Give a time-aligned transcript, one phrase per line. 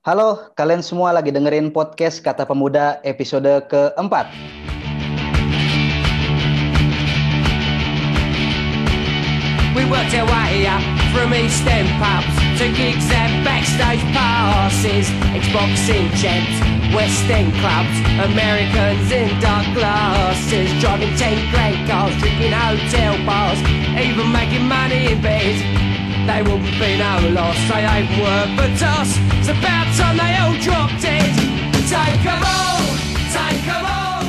[0.00, 4.32] Halo, kalian semua lagi dengerin podcast Kata Pemuda episode keempat.
[9.76, 10.80] We worked our way up
[11.12, 16.56] from East End pubs to gigs and backstage passes, Xboxing champs,
[16.96, 23.60] West End clubs, Americans in dark glasses, driving 10 grand cars, drinking hotel bars,
[24.00, 25.89] even making money in bed.
[26.28, 29.16] They wouldn't be no loss, they ain't worth a toss.
[29.40, 31.32] It's about time they all dropped dead.
[31.88, 32.84] Take 'em all,
[33.32, 34.24] take 'em all.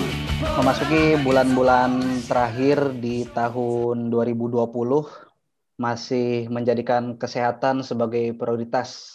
[0.62, 5.08] Memasuki bulan-bulan terakhir di tahun 2020
[5.76, 9.12] masih menjadikan kesehatan sebagai prioritas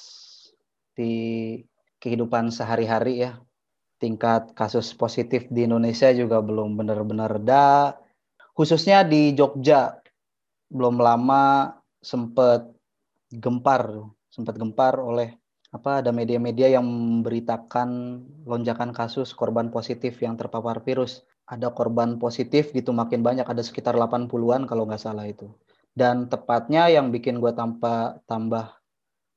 [0.93, 1.63] di
[2.03, 3.41] kehidupan sehari-hari ya.
[3.97, 7.97] Tingkat kasus positif di Indonesia juga belum benar-benar reda.
[8.53, 9.97] Khususnya di Jogja
[10.69, 12.71] belum lama sempat
[13.31, 15.35] gempar, sempat gempar oleh
[15.75, 21.27] apa ada media-media yang memberitakan lonjakan kasus korban positif yang terpapar virus.
[21.47, 25.47] Ada korban positif gitu makin banyak, ada sekitar 80-an kalau nggak salah itu.
[25.95, 28.75] Dan tepatnya yang bikin gue tambah tambah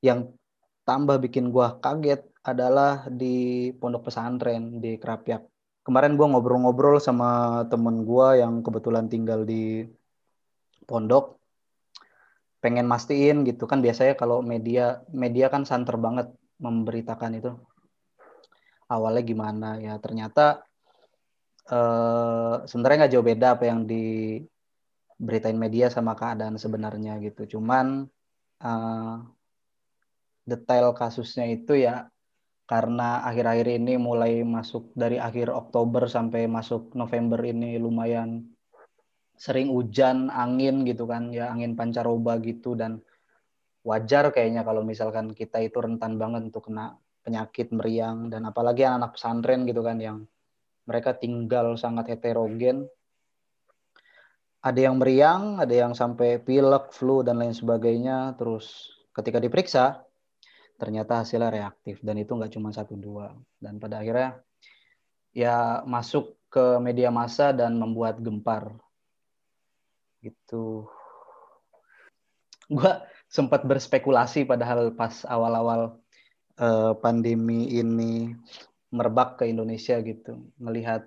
[0.01, 0.33] yang
[0.83, 5.45] tambah bikin gue kaget adalah di pondok pesantren di Kerapiak.
[5.85, 9.85] Kemarin gue ngobrol-ngobrol sama temen gue yang kebetulan tinggal di
[10.89, 11.38] pondok
[12.63, 13.63] pengen mastiin gitu.
[13.71, 16.27] Kan biasanya kalau media media kan santer banget
[16.59, 17.51] memberitakan itu.
[18.91, 19.69] Awalnya gimana?
[19.79, 20.63] Ya ternyata
[21.71, 27.57] eh, sebenarnya nggak jauh beda apa yang diberitain media sama keadaan sebenarnya gitu.
[27.57, 28.05] Cuman
[28.63, 29.15] eh,
[30.49, 32.09] detail kasusnya itu ya
[32.69, 38.45] karena akhir-akhir ini mulai masuk dari akhir Oktober sampai masuk November ini lumayan
[39.39, 42.99] sering hujan, angin gitu kan, ya angin pancaroba gitu dan
[43.87, 49.15] wajar kayaknya kalau misalkan kita itu rentan banget untuk kena penyakit meriang dan apalagi anak-anak
[49.15, 50.17] pesantren gitu kan yang
[50.83, 52.89] mereka tinggal sangat heterogen.
[54.59, 58.35] Ada yang meriang, ada yang sampai pilek, flu dan lain sebagainya.
[58.35, 60.03] Terus ketika diperiksa
[60.79, 64.39] ternyata hasilnya reaktif dan itu nggak cuma satu dua dan pada akhirnya
[65.35, 68.79] ya masuk ke media massa dan membuat gempar
[70.23, 70.87] gitu.
[72.69, 72.91] Gue
[73.29, 75.97] sempat berspekulasi padahal pas awal-awal
[76.61, 78.33] uh, pandemi ini
[78.93, 80.37] merebak ke Indonesia gitu.
[80.61, 81.05] Melihat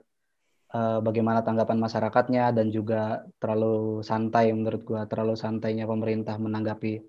[0.74, 7.02] uh, bagaimana tanggapan masyarakatnya dan juga terlalu santai menurut gue terlalu santainya pemerintah menanggapi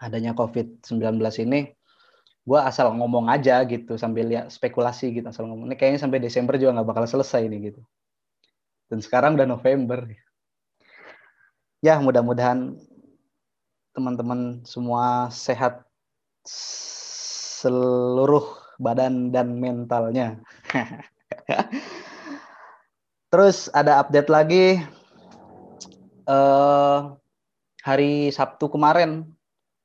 [0.00, 1.72] adanya COVID-19 ini.
[2.40, 5.68] Gue asal ngomong aja gitu sambil lihat spekulasi gitu asal ngomong.
[5.68, 7.80] Ini kayaknya sampai Desember juga nggak bakal selesai ini gitu.
[8.90, 10.02] Dan sekarang udah November
[11.80, 12.76] ya mudah-mudahan
[13.96, 15.84] teman-teman semua sehat
[17.60, 20.40] seluruh badan dan mentalnya.
[23.30, 24.80] Terus ada update lagi
[26.26, 27.14] uh,
[27.84, 29.28] hari Sabtu kemarin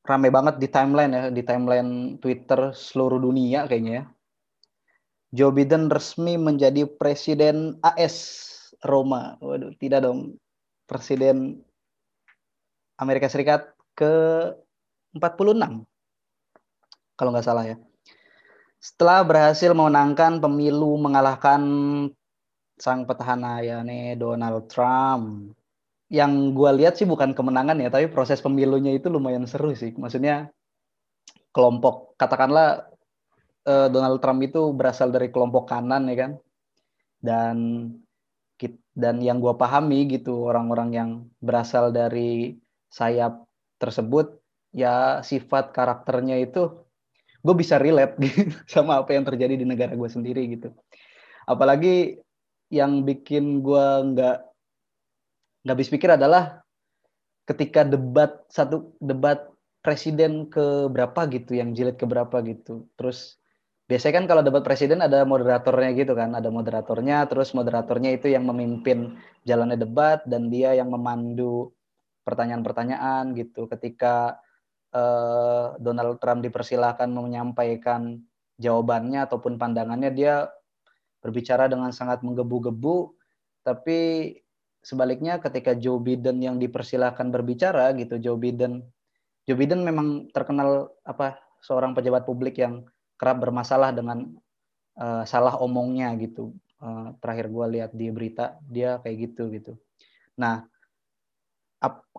[0.05, 4.05] rame banget di timeline ya di timeline Twitter seluruh dunia kayaknya ya.
[5.35, 8.15] Joe Biden resmi menjadi presiden AS
[8.87, 9.35] Roma.
[9.43, 10.39] Waduh, tidak dong.
[10.87, 11.64] Presiden
[12.95, 14.13] Amerika Serikat ke
[15.15, 15.87] 46
[17.15, 17.77] kalau nggak salah ya.
[18.79, 21.61] Setelah berhasil memenangkan pemilu mengalahkan
[22.75, 25.55] sang petahana yakni Donald Trump.
[26.11, 29.95] Yang gue lihat sih bukan kemenangan ya, tapi proses pemilunya itu lumayan seru sih.
[29.97, 30.53] Maksudnya
[31.49, 32.85] kelompok katakanlah
[33.65, 36.31] eh, Donald Trump itu berasal dari kelompok kanan ya kan.
[37.17, 37.57] Dan
[38.95, 41.09] dan yang gue pahami gitu orang-orang yang
[41.43, 42.55] berasal dari
[42.91, 43.45] sayap
[43.79, 44.39] tersebut
[44.75, 46.85] ya sifat karakternya itu
[47.45, 50.73] gue bisa relate gitu sama apa yang terjadi di negara gue sendiri gitu.
[51.45, 52.17] Apalagi
[52.73, 54.37] yang bikin gue nggak
[55.65, 56.65] nggak habis pikir adalah
[57.45, 59.45] ketika debat satu debat
[59.85, 62.89] presiden ke berapa gitu yang jilid ke berapa gitu.
[62.97, 63.37] Terus
[63.85, 68.49] biasanya kan kalau debat presiden ada moderatornya gitu kan ada moderatornya terus moderatornya itu yang
[68.49, 69.13] memimpin
[69.45, 71.69] jalannya debat dan dia yang memandu
[72.25, 73.69] pertanyaan-pertanyaan gitu.
[73.69, 74.41] Ketika
[74.91, 78.19] uh, Donald Trump dipersilahkan menyampaikan
[78.57, 80.49] jawabannya ataupun pandangannya dia
[81.21, 83.13] berbicara dengan sangat menggebu-gebu.
[83.65, 84.31] Tapi
[84.85, 88.85] sebaliknya ketika Joe Biden yang dipersilahkan berbicara gitu Joe Biden
[89.49, 92.85] Joe Biden memang terkenal apa seorang pejabat publik yang
[93.17, 94.37] kerap bermasalah dengan
[95.01, 96.53] uh, salah omongnya gitu.
[96.77, 99.73] Uh, terakhir gue lihat di berita dia kayak gitu gitu.
[100.37, 100.69] Nah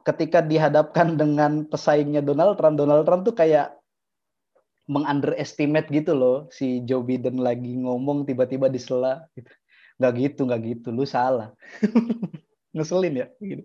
[0.07, 3.75] ketika dihadapkan dengan pesaingnya Donald Trump, Donald Trump tuh kayak
[4.87, 9.51] mengunderestimate gitu loh si Joe Biden lagi ngomong tiba-tiba disela gitu.
[9.99, 10.89] Nggak gitu, nggak gitu.
[10.95, 11.51] Lu salah.
[12.77, 13.65] Ngeselin ya gitu.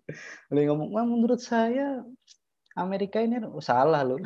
[0.50, 2.02] Lu ngomong, "Wah, menurut saya
[2.74, 4.18] Amerika ini oh, salah lu."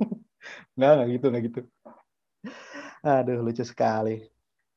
[0.76, 1.60] nggak, nggak gitu, nggak gitu.
[3.06, 4.26] Aduh, lucu sekali.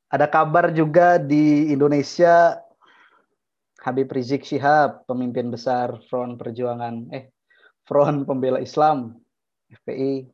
[0.10, 2.62] Ada kabar juga di Indonesia
[3.80, 7.32] Habib Rizik Syihab, pemimpin besar Front Perjuangan eh
[7.88, 9.16] Front Pembela Islam
[9.72, 10.28] FPI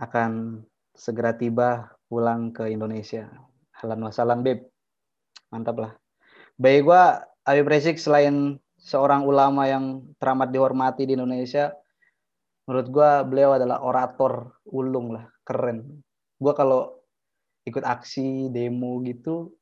[0.00, 0.62] akan
[0.96, 3.30] segera tiba pulang ke Indonesia.
[3.78, 4.66] Halan wasalam, Beb.
[5.54, 5.92] Mantap lah.
[6.58, 11.72] Baik gua Habib Rizik selain seorang ulama yang teramat dihormati di Indonesia,
[12.66, 16.02] menurut gua beliau adalah orator ulung lah, keren.
[16.36, 17.00] Gua kalau
[17.64, 19.52] ikut aksi demo gitu,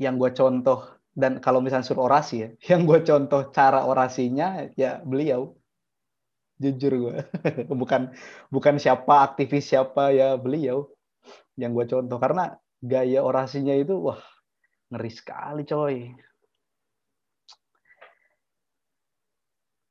[0.00, 5.00] yang gue contoh dan kalau misalnya suruh orasi ya, yang gue contoh cara orasinya ya
[5.04, 5.56] beliau.
[6.62, 7.16] Jujur gue
[7.80, 8.14] bukan
[8.54, 10.88] bukan siapa aktivis siapa ya beliau
[11.58, 12.16] yang gue contoh.
[12.22, 14.20] Karena gaya orasinya itu wah
[14.94, 15.96] ngeri sekali coy.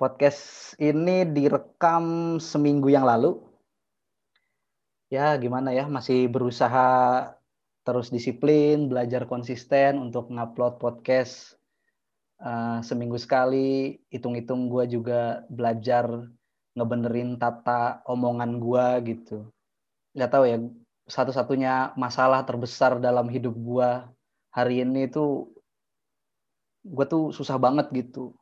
[0.01, 3.37] Podcast ini direkam seminggu yang lalu.
[5.13, 6.87] Ya gimana ya masih berusaha
[7.81, 11.57] terus disiplin belajar konsisten untuk ngupload podcast
[12.41, 13.97] uh, seminggu sekali.
[14.13, 16.29] Hitung-hitung gue juga belajar
[16.75, 19.47] ngebenerin tata omongan gua gitu.
[20.15, 20.57] Nggak tahu ya
[21.07, 24.07] satu-satunya masalah terbesar dalam hidup gua
[24.51, 25.51] hari ini tuh
[26.87, 28.35] gue tuh susah banget gitu.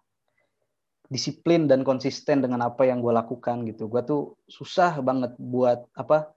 [1.09, 3.89] Disiplin dan konsisten dengan apa yang gue lakukan gitu.
[3.89, 6.30] Gue tuh susah banget buat apa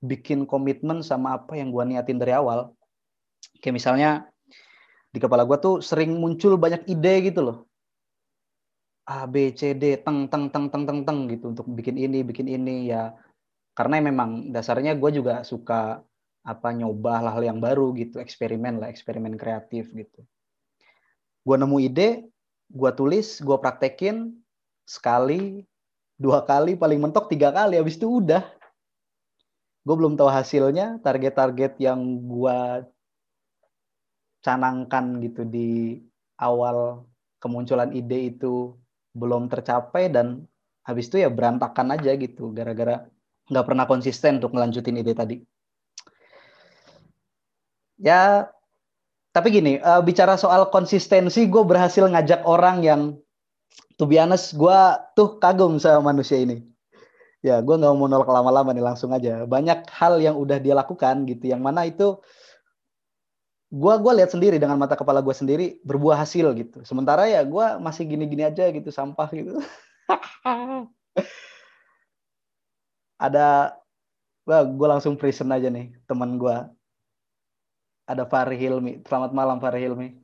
[0.00, 2.72] bikin komitmen sama apa yang gue niatin dari awal.
[3.60, 4.10] Kayak misalnya
[5.12, 7.58] di kepala gue tuh sering muncul banyak ide gitu loh.
[9.10, 12.48] A B C D teng teng teng teng teng teng gitu untuk bikin ini bikin
[12.48, 13.12] ini ya.
[13.76, 16.00] Karena memang dasarnya gue juga suka
[16.40, 20.24] apa nyoba hal-hal yang baru gitu eksperimen lah eksperimen kreatif gitu.
[21.44, 22.28] Gue nemu ide
[22.70, 24.32] gue tulis gue praktekin
[24.86, 25.66] sekali
[26.16, 28.46] dua kali paling mentok tiga kali habis itu udah
[29.90, 31.98] gue belum tahu hasilnya target-target yang
[32.30, 32.86] gue
[34.38, 35.98] canangkan gitu di
[36.38, 37.02] awal
[37.42, 38.78] kemunculan ide itu
[39.18, 40.46] belum tercapai dan
[40.86, 43.10] habis itu ya berantakan aja gitu gara-gara
[43.50, 45.42] nggak pernah konsisten untuk ngelanjutin ide tadi.
[47.98, 48.46] Ya,
[49.34, 53.00] tapi gini, uh, bicara soal konsistensi, gue berhasil ngajak orang yang,
[53.98, 54.78] to be honest, gue
[55.18, 56.69] tuh kagum sama manusia ini.
[57.40, 59.48] Ya, gue nggak mau nolak lama-lama nih, langsung aja.
[59.48, 62.20] Banyak hal yang udah dia lakukan gitu, yang mana itu
[63.70, 66.82] gue gua lihat sendiri dengan mata kepala gue sendiri berbuah hasil gitu.
[66.82, 69.62] Sementara ya gue masih gini-gini aja gitu sampah gitu.
[73.20, 73.78] Ada
[74.50, 76.56] wah gue langsung present aja nih teman gue
[78.02, 80.18] ada Fahri Hilmi selamat malam Fahri Hilmi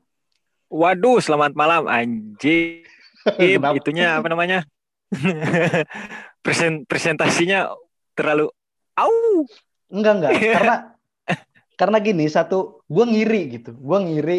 [0.67, 2.83] waduh selamat malam anjing.
[3.79, 4.67] Itunya apa namanya
[6.47, 7.67] Present, presentasinya
[8.15, 8.47] terlalu
[8.95, 9.43] au.
[9.91, 10.31] Enggak enggak.
[10.55, 10.75] Karena
[11.75, 13.75] karena gini satu gue ngiri gitu.
[13.75, 14.37] Gue ngiri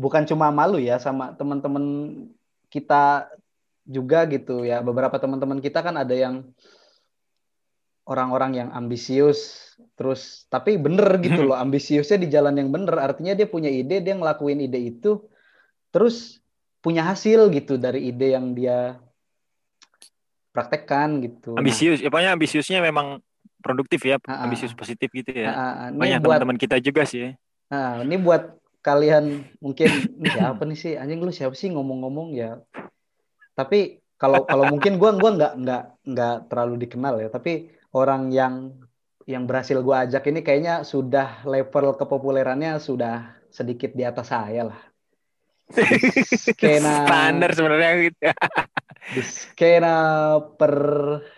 [0.00, 1.84] bukan cuma malu ya sama teman-teman
[2.72, 3.28] kita
[3.84, 4.80] juga gitu ya.
[4.80, 6.48] Beberapa teman-teman kita kan ada yang
[8.08, 9.60] orang-orang yang ambisius
[10.00, 11.56] terus tapi bener gitu loh.
[11.60, 12.96] Ambisiusnya di jalan yang bener.
[12.96, 15.20] Artinya dia punya ide dia ngelakuin ide itu
[15.92, 16.40] terus
[16.80, 19.03] punya hasil gitu dari ide yang dia
[20.54, 23.18] praktekkan gitu ambisius nah, ya pokoknya ambisiusnya memang
[23.64, 25.48] produktif ya, uh, ambisius positif gitu ya.
[25.48, 27.32] Uh, uh, Banyak teman-teman kita juga sih.
[27.72, 29.88] Nah, ini buat kalian mungkin
[30.20, 32.60] ini siapa nih sih anjing lu siapa sih ngomong-ngomong ya.
[33.56, 37.32] Tapi kalau kalau mungkin gue gua nggak nggak nggak terlalu dikenal ya.
[37.32, 38.76] Tapi orang yang
[39.24, 44.80] yang berhasil gue ajak ini kayaknya sudah level kepopulerannya sudah sedikit di atas saya lah.
[45.72, 48.20] Skena standar sebenarnya gitu.
[49.14, 49.96] di skena
[50.56, 50.74] per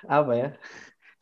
[0.06, 0.48] apa ya?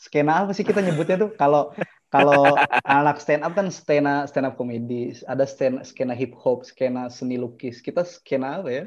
[0.04, 1.32] skena apa sih kita nyebutnya tuh?
[1.32, 1.72] Kalau
[2.12, 5.16] kalau anak stand up kan skena stand up komedi.
[5.24, 7.80] Ada stand, skena hip hop skena seni lukis.
[7.80, 8.84] Kita skena apa ya?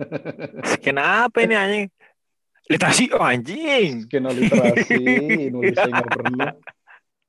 [0.78, 1.86] Skena apa ini anjing?
[2.70, 4.08] Literasi oh, anjing.
[4.08, 5.02] Skena literasi
[5.50, 6.52] Indonesia nggak pernah.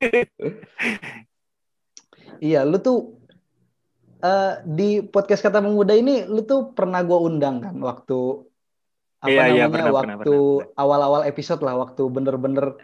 [2.44, 3.16] Iya lu tuh
[4.22, 8.46] uh, di podcast kata pemuda ini lu tuh pernah gue undang kan waktu
[9.26, 10.36] apa iya, iya namanya iya, pernah, waktu
[10.78, 12.78] awal-awal episode lah waktu bener-bener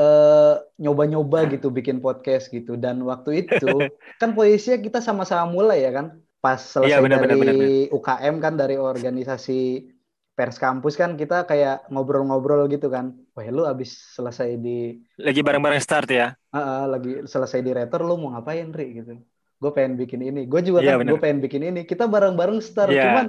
[0.00, 3.68] eh, nyoba-nyoba gitu bikin podcast gitu dan waktu itu
[4.20, 7.94] kan posisinya kita sama-sama mulai ya kan pas selesai iya, bener, dari bener, bener.
[7.94, 9.92] UKM kan dari organisasi
[10.32, 13.14] pers kampus kan kita kayak ngobrol-ngobrol gitu kan.
[13.36, 16.34] Wah lu abis selesai di Lagi bareng-bareng start ya.
[16.50, 19.22] Ah, ah, lagi selesai di retor lu mau ngapain Ri gitu.
[19.62, 20.42] Gue pengen bikin ini.
[20.50, 21.86] Gue juga Iya, kan gue pengen bikin ini.
[21.86, 23.06] Kita bareng-bareng start Iya.
[23.06, 23.26] cuman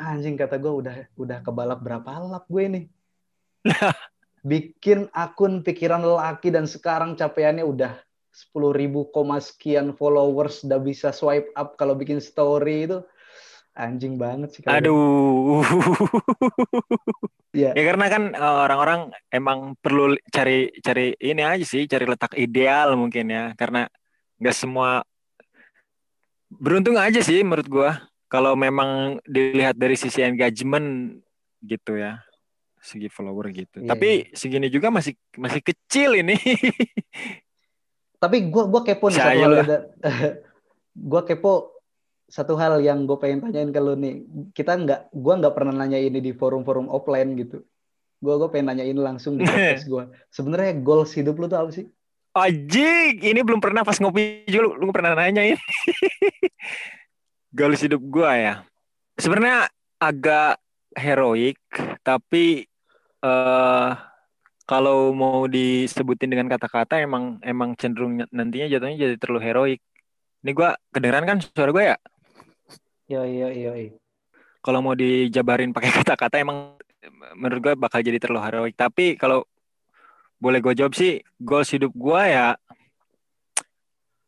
[0.00, 2.80] anjing kata gue udah udah kebalap berapa lap gue ini.
[4.42, 7.94] bikin akun pikiran lelaki dan sekarang capaiannya udah
[8.32, 13.04] 10.000 ribu koma sekian followers udah bisa swipe up kalau bikin story itu
[13.76, 15.62] anjing banget sih Aduh.
[17.52, 17.76] Iya.
[17.76, 22.96] ya karena kan eh, orang-orang emang perlu cari cari ini aja sih, cari letak ideal
[22.96, 23.52] mungkin ya.
[23.60, 23.84] Karena
[24.40, 25.04] nggak semua
[26.58, 27.90] beruntung aja sih menurut gua
[28.32, 31.20] kalau memang dilihat dari sisi engagement
[31.60, 32.24] gitu ya.
[32.82, 33.84] Segi follower gitu.
[33.84, 36.34] Iya, Tapi segini juga masih masih kecil ini.
[38.22, 39.52] Tapi gue gua kepo nih satu hal.
[41.12, 41.72] gue kepo
[42.32, 44.24] satu hal yang gue pengen tanyain ke lu nih.
[44.56, 47.60] Kita nggak, gue nggak pernah nanya ini di forum-forum offline gitu.
[48.24, 50.04] Gue gue pengen nanyain langsung di podcast gue.
[50.32, 51.84] Sebenarnya goals hidup lu tuh apa sih?
[52.32, 55.60] Anjing, ini belum pernah pas ngopi juga lu, lu pernah nanya ini.
[57.56, 58.54] Goals hidup gua ya.
[59.20, 59.68] Sebenarnya
[60.00, 60.56] agak
[60.96, 61.60] heroik,
[62.00, 62.64] tapi
[63.20, 63.90] eh
[64.64, 69.80] kalau mau disebutin dengan kata-kata emang emang cenderung nantinya jatuhnya jadi terlalu heroik.
[70.40, 71.96] Ini gua kedengeran kan suara gue ya?
[73.12, 73.76] Yo yo yo.
[73.76, 74.00] yo.
[74.64, 76.80] Kalau mau dijabarin pakai kata-kata emang
[77.36, 78.74] menurut gue bakal jadi terlalu heroik.
[78.78, 79.44] Tapi kalau
[80.42, 82.46] boleh gue jawab sih, goals hidup gua ya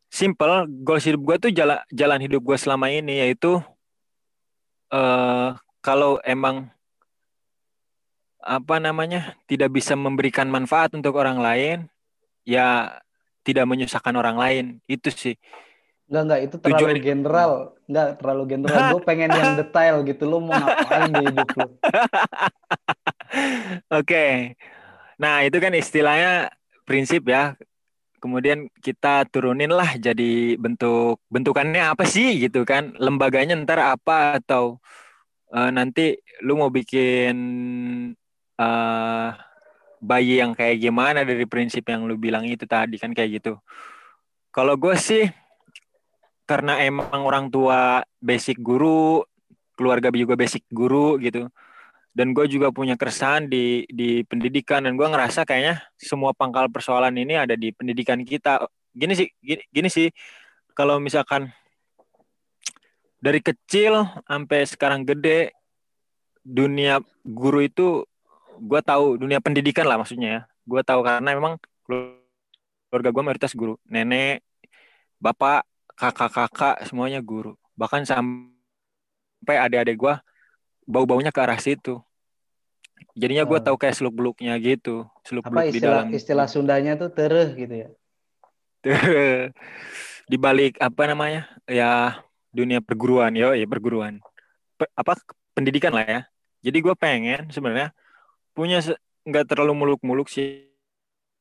[0.06, 0.70] simple.
[0.86, 3.58] Goals hidup gua tuh jalan jalan hidup gua selama ini yaitu
[4.94, 5.50] eh
[5.82, 6.70] kalau emang
[8.38, 11.90] apa namanya tidak bisa memberikan manfaat untuk orang lain,
[12.46, 13.00] ya
[13.42, 15.34] tidak menyusahkan orang lain itu sih.
[16.04, 17.52] Enggak enggak itu terlalu Tujuan- general.
[17.88, 18.80] Enggak terlalu general.
[18.94, 20.22] gue pengen yang detail gitu.
[20.28, 21.68] Lu mau ngapain di hidup lu?
[24.00, 24.54] Oke.
[25.24, 26.52] Nah, itu kan istilahnya
[26.84, 27.56] prinsip ya.
[28.20, 32.92] Kemudian kita turunin lah jadi bentuk bentukannya apa sih gitu kan?
[33.00, 34.80] Lembaganya ntar apa atau
[35.56, 37.36] eh, nanti lu mau bikin
[38.60, 39.28] eh
[40.04, 43.52] bayi yang kayak gimana dari prinsip yang lu bilang itu tadi kan kayak gitu.
[44.52, 45.24] Kalau gue sih
[46.44, 49.24] karena emang orang tua basic guru,
[49.76, 51.48] keluarga juga basic guru gitu
[52.14, 54.86] dan gue juga punya keresahan di di pendidikan.
[54.86, 58.62] Dan gue ngerasa kayaknya semua pangkal persoalan ini ada di pendidikan kita.
[58.94, 60.08] Gini sih gini, gini sih.
[60.78, 61.50] Kalau misalkan
[63.18, 65.50] dari kecil sampai sekarang gede
[66.46, 68.06] dunia guru itu
[68.62, 70.40] gue tahu dunia pendidikan lah maksudnya ya.
[70.62, 73.74] Gue tahu karena memang keluarga gue mayoritas guru.
[73.90, 74.46] Nenek
[75.18, 75.66] bapak
[75.98, 77.58] kakak-kakak semuanya guru.
[77.74, 80.14] Bahkan sampai adik-adik gue
[80.84, 82.00] bau-baunya ke arah situ.
[83.14, 83.64] Jadinya gue Oh.
[83.64, 87.74] tahu kayak seluk beluknya gitu, seluk Apa beluk di dalam istilah Sundanya tuh tereh gitu
[87.74, 87.88] ya?
[90.30, 92.20] di balik apa namanya ya
[92.52, 94.20] dunia perguruan yo ya perguruan
[94.76, 95.16] Pe- apa
[95.56, 96.20] pendidikan lah ya.
[96.64, 97.92] Jadi gue pengen sebenarnya
[98.52, 98.80] punya
[99.24, 100.68] nggak terlalu muluk-muluk sih.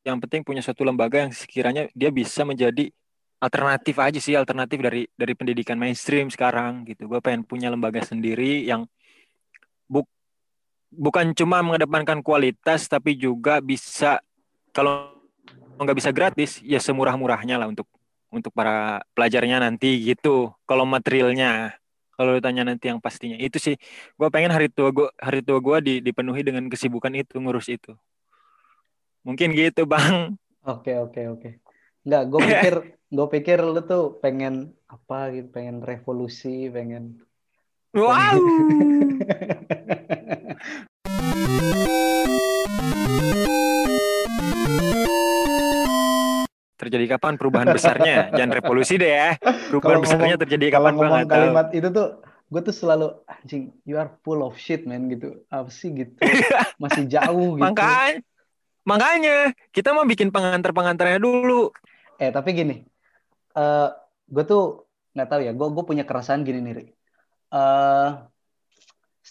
[0.04, 2.92] Yang penting punya suatu lembaga yang sekiranya dia bisa menjadi
[3.40, 7.08] alternatif aja sih alternatif dari dari pendidikan mainstream sekarang gitu.
[7.08, 8.86] Gue pengen punya lembaga sendiri yang
[10.98, 14.22] bukan cuma mengedepankan kualitas tapi juga bisa
[14.74, 15.14] kalau
[15.78, 17.90] nggak bisa gratis ya semurah-murahnya lah untuk
[18.34, 20.54] untuk para pelajarnya nanti gitu.
[20.66, 21.78] Kalau materialnya
[22.14, 23.76] kalau ditanya nanti yang pastinya itu sih
[24.18, 27.98] gue pengen hari tua gue hari tua gue di, dipenuhi dengan kesibukan itu ngurus itu
[29.26, 31.50] mungkin gitu bang Oke oke oke.
[32.08, 32.76] Enggak, gue pikir
[33.16, 37.20] gue pikir lu tuh pengen apa gitu, pengen revolusi, pengen
[37.94, 38.34] wow
[46.78, 48.34] terjadi kapan perubahan besarnya?
[48.36, 49.30] Jangan revolusi deh ya.
[49.40, 52.08] Perubahan Kalau besarnya ngomong- terjadi kalau kapan gue ngomong kalimat itu tuh
[52.54, 55.42] gue tuh selalu anjing you are full of shit man gitu.
[55.48, 56.14] Apa sih gitu?
[56.82, 57.64] Masih jauh gitu.
[57.64, 58.20] Makanya
[58.84, 59.36] makanya
[59.72, 61.72] kita mau bikin pengantar pengantarnya dulu.
[62.20, 62.84] Eh tapi gini
[63.54, 63.90] eh
[64.28, 66.86] gue tuh nggak tahu ya gue gue punya keresahan gini nih Ri.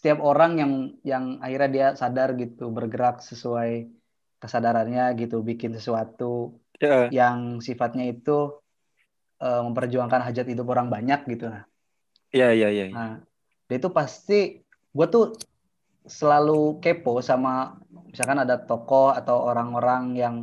[0.02, 0.73] Setiap orang yang
[1.06, 3.87] yang akhirnya dia sadar gitu bergerak sesuai
[4.42, 8.59] kesadarannya gitu bikin sesuatu ya yang sifatnya itu
[9.38, 11.62] eh, memperjuangkan hajat hidup orang banyak gitu nah
[12.35, 12.97] ya ya ya ya.
[12.97, 13.12] Nah,
[13.68, 14.59] dia itu pasti
[14.90, 15.37] gue tuh
[16.02, 17.78] selalu kepo sama
[18.11, 20.37] misalkan ada tokoh atau orang-orang yang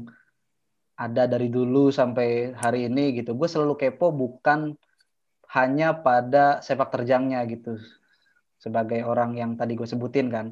[0.95, 3.35] ada dari dulu sampai hari ini gitu.
[3.35, 4.77] Gue selalu kepo bukan
[5.49, 7.75] hanya pada sepak terjangnya gitu.
[8.59, 10.47] Sebagai orang yang tadi gue sebutin kan.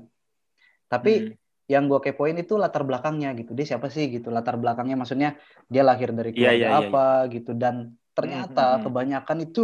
[0.88, 1.36] Tapi Hmm.
[1.68, 3.52] yang gue kepoin itu latar belakangnya gitu.
[3.52, 4.32] Dia siapa sih gitu?
[4.32, 5.36] Latar belakangnya maksudnya
[5.68, 7.76] dia lahir dari Iya, keluarga iya, iya, apa gitu dan
[8.16, 8.84] ternyata Hmm, hmm, hmm.
[8.88, 9.64] kebanyakan itu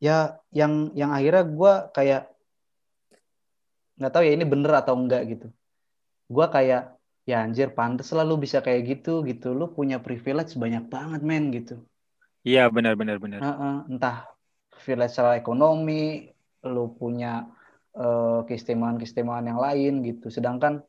[0.00, 2.22] ya yang yang akhirnya gue kayak
[4.00, 5.46] nggak tahu ya ini bener atau enggak gitu.
[6.28, 6.82] Gue kayak
[7.28, 9.56] ya anjir pantes lah lu bisa kayak gitu gitu.
[9.56, 11.80] Lu punya privilege banyak banget men gitu.
[12.44, 13.40] Iya benar benar benar.
[13.44, 14.16] Heeh, entah
[14.72, 16.32] privilege secara ekonomi,
[16.64, 17.48] lu punya
[17.96, 20.28] eh, keistimewaan-keistimewaan yang lain gitu.
[20.28, 20.84] Sedangkan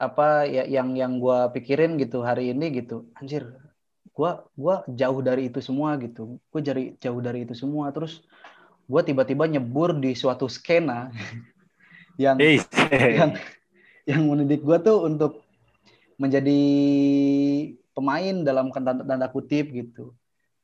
[0.00, 3.52] apa ya yang yang gua pikirin gitu hari ini gitu, anjir,
[4.16, 6.40] gua gua jauh dari itu semua gitu.
[6.48, 7.92] Gue jadi jauh dari itu semua.
[7.92, 8.24] Terus
[8.88, 11.12] gua tiba-tiba nyebur di suatu skena
[12.20, 12.40] yang
[12.90, 13.30] Eh, yang
[14.08, 15.46] yang mendidik gue tuh untuk
[16.18, 16.60] menjadi
[17.94, 20.12] pemain dalam tanda, tanda kutip gitu.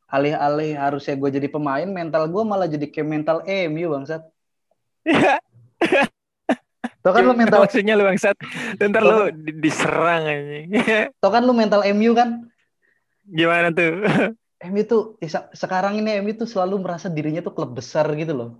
[0.07, 4.23] Alih-alih harusnya gue jadi pemain, mental gue malah jadi kayak mental MU bangsat.
[7.07, 8.35] Tuh kan lu mental, maksudnya lu bangsat.
[8.83, 10.75] Ntar lu di- diserang anjing.
[11.23, 12.51] tuh kan lu mental MU kan.
[13.31, 14.03] Gimana tuh?
[14.75, 18.51] MU tuh se- sekarang ini MU tuh selalu merasa dirinya tuh klub besar gitu loh.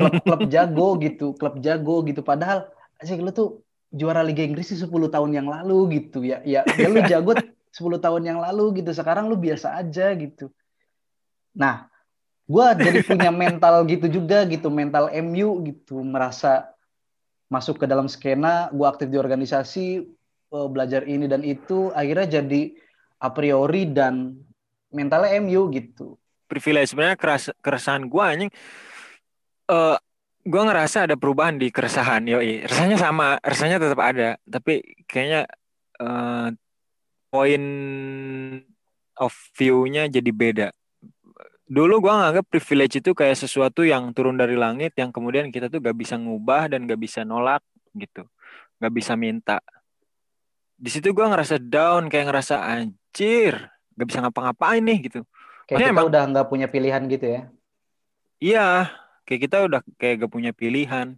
[0.00, 2.24] Klub klub jago gitu, klub jago gitu.
[2.24, 2.72] Padahal
[3.04, 3.60] sih lu tuh
[3.92, 6.40] juara Liga Inggris sih 10 tahun yang lalu gitu ya.
[6.40, 8.96] Ya, ya lu jago 10 tahun yang lalu gitu.
[8.96, 10.48] Sekarang lu biasa aja gitu.
[11.52, 11.92] Nah,
[12.44, 16.68] gua jadi punya mental gitu juga gitu, mental MU gitu, merasa
[17.48, 19.86] masuk ke dalam skena, gua aktif di organisasi,
[20.52, 22.76] eh, belajar ini dan itu, akhirnya jadi
[23.20, 24.36] a priori dan
[24.92, 26.20] mentalnya MU gitu.
[26.44, 28.52] Privilege sebenarnya keras keresahan gua anjing.
[29.64, 29.96] Eh
[30.44, 32.68] gua ngerasa ada perubahan di keresahan, yoi.
[32.68, 35.48] Rasanya sama, rasanya tetap ada, tapi kayaknya
[35.98, 36.48] eh
[37.32, 37.68] point
[39.18, 40.68] of view-nya jadi beda.
[41.64, 45.80] Dulu gua nganggap privilege itu kayak sesuatu yang turun dari langit yang kemudian kita tuh
[45.80, 47.64] gak bisa ngubah dan gak bisa nolak
[47.96, 48.28] gitu.
[48.76, 49.64] Gak bisa minta.
[50.76, 55.20] Di situ gua ngerasa down, kayak ngerasa anjir, gak bisa ngapa-ngapain nih gitu.
[55.64, 57.42] Kayak Maksudnya kita emang- udah nggak punya pilihan gitu ya.
[58.44, 58.68] Iya,
[59.24, 61.16] kayak kita udah kayak gak punya pilihan.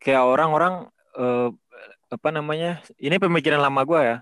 [0.00, 0.88] Kayak orang-orang
[1.20, 1.48] eh,
[2.08, 2.80] apa namanya?
[2.96, 4.16] Ini pemikiran lama gua ya.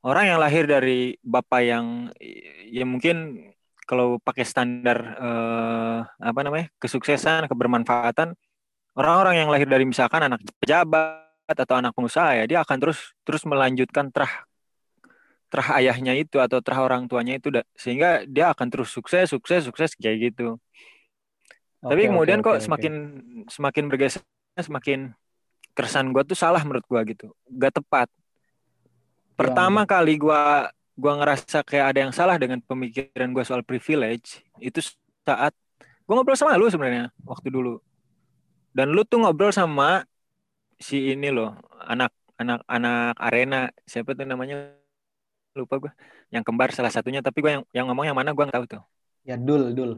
[0.00, 2.08] Orang yang lahir dari bapak yang
[2.70, 3.42] ya mungkin
[3.86, 6.68] kalau pakai standar eh, apa namanya?
[6.82, 8.34] kesuksesan, kebermanfaatan,
[8.98, 13.46] orang-orang yang lahir dari misalkan anak pejabat atau anak pengusaha ya, dia akan terus terus
[13.46, 14.44] melanjutkan terah
[15.46, 19.94] terah ayahnya itu atau terah orang tuanya itu sehingga dia akan terus sukses, sukses, sukses
[19.94, 20.58] kayak gitu.
[21.78, 22.64] Tapi Oke, kemudian oke, kok oke.
[22.66, 22.94] semakin
[23.46, 24.22] semakin bergeser
[24.58, 25.14] semakin
[25.76, 28.10] keresahan gua tuh salah menurut gua gitu, gak tepat.
[29.38, 34.80] Pertama kali gua gua ngerasa kayak ada yang salah dengan pemikiran gua soal privilege itu
[35.26, 35.52] saat
[36.06, 37.80] gua ngobrol sama lu sebenarnya waktu dulu.
[38.76, 40.04] Dan lu tuh ngobrol sama
[40.80, 41.56] si ini loh,
[41.92, 43.56] anak anak anak arena
[43.88, 44.76] siapa tuh namanya
[45.56, 45.92] lupa gua
[46.34, 48.82] yang kembar salah satunya tapi gua yang yang ngomong yang mana gua nggak tahu tuh
[49.26, 49.92] Ya Dul, Dul.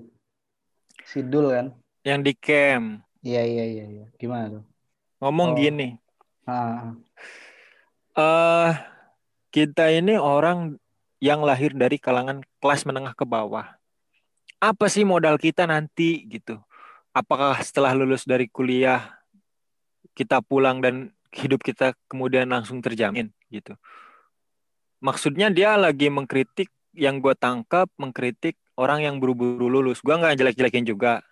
[1.05, 1.67] Si Dul kan.
[2.07, 4.05] yang di camp Iya, iya, iya, iya.
[4.21, 4.63] Gimana tuh?
[5.23, 5.57] ngomong Oh.
[5.59, 5.89] gini
[6.49, 6.97] Ah,
[8.17, 8.71] eh
[9.55, 10.59] kita ini orang
[11.19, 13.75] yang lahir dari kalangan kelas menengah ke bawah.
[14.59, 16.59] Apa sih modal kita nanti gitu?
[17.15, 19.19] Apakah setelah lulus dari kuliah
[20.15, 23.75] kita pulang dan hidup kita kemudian langsung terjamin gitu?
[24.99, 30.03] Maksudnya dia lagi mengkritik yang gue tangkap mengkritik orang yang buru-buru lulus.
[30.03, 31.23] Gue nggak jelek-jelekin juga.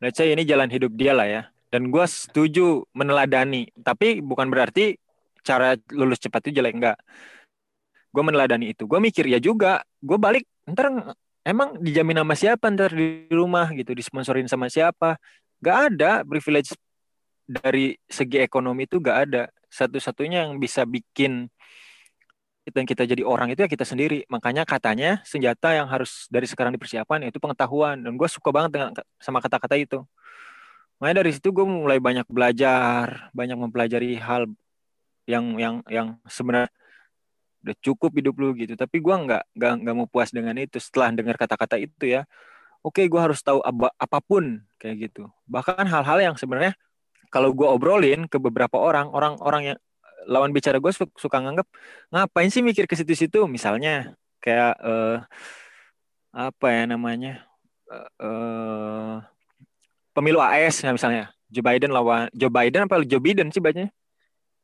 [0.00, 1.42] Let's say ini jalan hidup dia lah ya.
[1.68, 3.68] Dan gue setuju meneladani.
[3.84, 4.96] Tapi bukan berarti
[5.44, 6.98] cara lulus cepat itu jelek enggak.
[8.14, 8.86] Gue meneladani itu.
[8.86, 9.82] Gue mikir ya juga.
[9.98, 11.10] Gue balik ntar ng-
[11.42, 13.90] emang dijamin sama siapa ntar di rumah gitu.
[13.90, 15.18] Disponsorin sama siapa.
[15.58, 16.78] Gak ada privilege
[17.42, 19.42] dari segi ekonomi itu gak ada.
[19.66, 21.50] Satu-satunya yang bisa bikin
[22.64, 24.24] dan kita jadi orang itu ya kita sendiri.
[24.30, 27.98] Makanya katanya senjata yang harus dari sekarang dipersiapkan yaitu pengetahuan.
[27.98, 30.00] Dan gue suka banget dengan sama kata-kata itu.
[31.02, 34.48] Makanya dari situ gue mulai banyak belajar, banyak mempelajari hal
[35.28, 36.70] yang yang yang sebenarnya
[37.64, 38.76] udah cukup hidup lu gitu.
[38.76, 40.76] Tapi gue nggak nggak nggak mau puas dengan itu.
[40.78, 42.28] Setelah dengar kata-kata itu ya,
[42.84, 45.32] oke gue harus tahu apa, apa pun kayak gitu.
[45.48, 46.76] Bahkan hal-hal yang sebenarnya
[47.32, 49.78] kalau gue obrolin ke beberapa orang, orang-orang yang
[50.28, 51.66] lawan bicara gue su- suka nganggap
[52.12, 53.48] ngapain sih mikir ke situ-situ.
[53.48, 55.16] Misalnya kayak eh,
[56.34, 57.44] apa ya namanya
[57.94, 59.14] Eh, eh,
[60.16, 63.92] pemilu AS ya misalnya Joe Biden lawan Joe Biden apa Joe Biden sih bacanya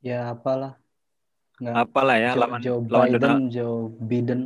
[0.01, 0.81] ya apalah.
[1.61, 1.75] Nggak.
[1.77, 4.41] apalah ya Joe, lawan Joe lawan Biden, Donald Joe Biden.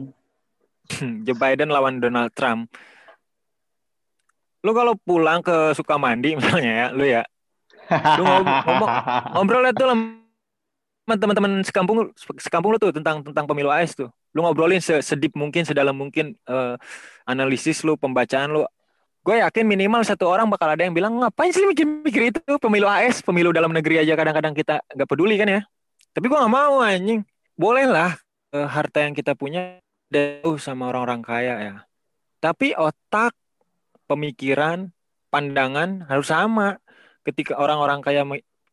[1.24, 2.68] Joe Biden lawan Donald Trump
[4.64, 7.22] lu kalau pulang ke Sukamandi misalnya ya lu ya
[7.92, 8.90] Lu ngob- ngomong
[9.36, 12.08] ngobrol tuh sama teman-teman sekampung
[12.40, 14.08] sekampung lu tuh tentang tentang pemilu AS tuh.
[14.32, 16.80] Lu ngobrolin sedip mungkin, sedalam mungkin uh,
[17.28, 18.64] analisis lu, pembacaan lu.
[19.24, 23.20] Gue yakin minimal satu orang bakal ada yang bilang ngapain sih mikir-mikir itu pemilu AS,
[23.20, 25.60] pemilu dalam negeri aja kadang-kadang kita nggak peduli kan ya.
[26.14, 27.26] Tapi gue nggak mau anjing.
[27.58, 28.14] Boleh lah
[28.54, 31.74] uh, harta yang kita punya jauh sama orang-orang kaya ya.
[32.38, 33.34] Tapi otak,
[34.06, 34.94] pemikiran,
[35.28, 36.78] pandangan harus sama.
[37.26, 38.22] Ketika orang-orang kaya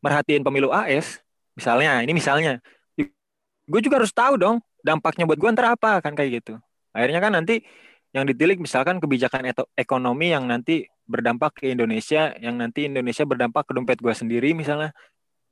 [0.03, 2.63] merhatiin pemilu AS, Misalnya, ini misalnya,
[3.67, 6.53] gue juga harus tahu dong dampaknya buat gue ntar apa kan kayak gitu.
[6.95, 7.63] Akhirnya kan nanti
[8.11, 13.71] yang ditilik misalkan kebijakan ekonomi yang nanti berdampak ke Indonesia, yang nanti Indonesia berdampak ke
[13.75, 14.95] dompet gue sendiri misalnya.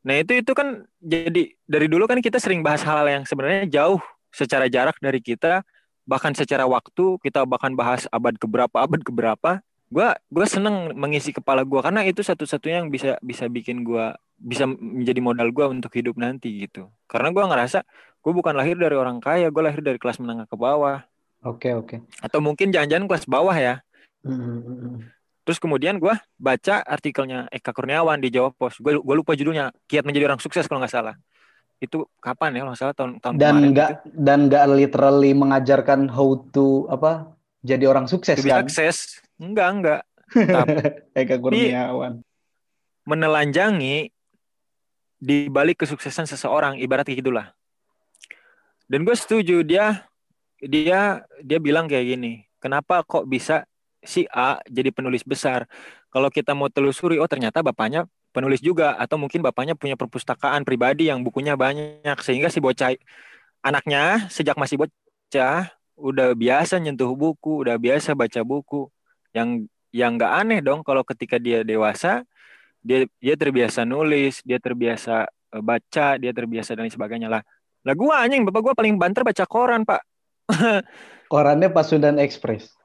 [0.03, 3.99] Nah itu itu kan jadi dari dulu kan kita sering bahas hal-hal yang sebenarnya jauh
[4.31, 5.65] secara jarak dari kita,
[6.07, 9.51] bahkan secara waktu kita bahkan bahas abad keberapa abad keberapa.
[9.89, 14.69] Gue gue seneng mengisi kepala gue karena itu satu-satunya yang bisa bisa bikin gue bisa
[14.69, 16.88] menjadi modal gue untuk hidup nanti gitu.
[17.09, 17.83] Karena gue ngerasa
[18.19, 21.03] gue bukan lahir dari orang kaya, gue lahir dari kelas menengah ke bawah.
[21.41, 21.88] Oke okay, oke.
[21.95, 21.99] Okay.
[22.23, 23.81] Atau mungkin jangan-jangan kelas bawah ya.
[24.27, 25.18] Mm-hmm.
[25.49, 28.77] Terus kemudian gue baca artikelnya Eka Kurniawan di Jawa Pos.
[28.77, 29.73] Gue gue lupa judulnya.
[29.89, 31.17] Kiat menjadi orang sukses kalau nggak salah.
[31.81, 34.13] Itu kapan ya kalau salah tahun tahun dan nggak gitu.
[34.13, 37.33] dan nggak literally mengajarkan how to apa
[37.65, 38.69] jadi orang sukses to kan?
[38.69, 40.01] Sukses enggak enggak.
[40.29, 40.77] Tapi
[41.25, 42.21] Eka Kurniawan
[43.09, 44.13] menelanjangi
[45.17, 47.47] di balik kesuksesan seseorang ibarat kayak gitulah
[48.85, 50.05] dan gue setuju dia
[50.62, 53.65] dia dia bilang kayak gini kenapa kok bisa
[54.03, 55.67] si A jadi penulis besar.
[56.09, 61.09] Kalau kita mau telusuri oh ternyata bapaknya penulis juga atau mungkin bapaknya punya perpustakaan pribadi
[61.09, 62.95] yang bukunya banyak sehingga si bocah
[63.65, 68.88] anaknya sejak masih bocah udah biasa nyentuh buku udah biasa baca buku.
[69.35, 72.23] Yang yang nggak aneh dong kalau ketika dia dewasa
[72.79, 77.27] dia dia terbiasa nulis dia terbiasa uh, baca dia terbiasa dan lain sebagainya.
[77.27, 77.43] Lah
[77.83, 80.01] lah gua anjing bapak gua paling banter baca koran pak.
[81.29, 82.78] Korannya Pasundan Express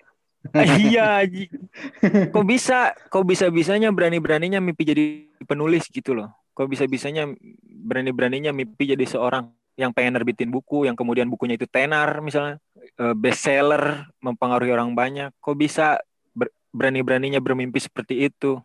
[0.85, 1.24] iya
[2.28, 2.92] kok bisa?
[3.09, 5.04] Kok bisa bisanya berani beraninya mimpi jadi
[5.48, 6.35] penulis gitu loh.
[6.52, 7.30] Kok bisa bisanya
[7.64, 12.62] berani beraninya mimpi jadi seorang yang pengen nerbitin buku yang kemudian bukunya itu tenar misalnya
[13.02, 15.30] uh, bestseller mempengaruhi orang banyak.
[15.40, 15.98] Kok bisa
[16.74, 18.61] berani beraninya bermimpi seperti itu?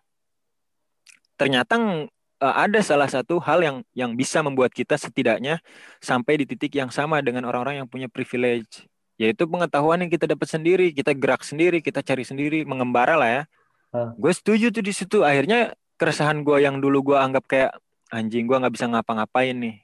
[1.40, 5.62] Ternyata uh, ada salah satu hal yang yang bisa membuat kita setidaknya
[6.04, 8.89] sampai di titik yang sama dengan orang-orang yang punya privilege
[9.20, 13.44] yaitu pengetahuan yang kita dapat sendiri kita gerak sendiri kita cari sendiri mengembara lah ya.
[13.92, 14.16] Uh.
[14.16, 15.28] gue setuju tuh di situ.
[15.28, 17.72] Akhirnya keresahan gue yang dulu gue anggap kayak
[18.10, 19.76] anjing gue nggak bisa ngapa-ngapain nih.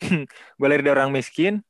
[0.56, 1.60] Gue lahir dari orang miskin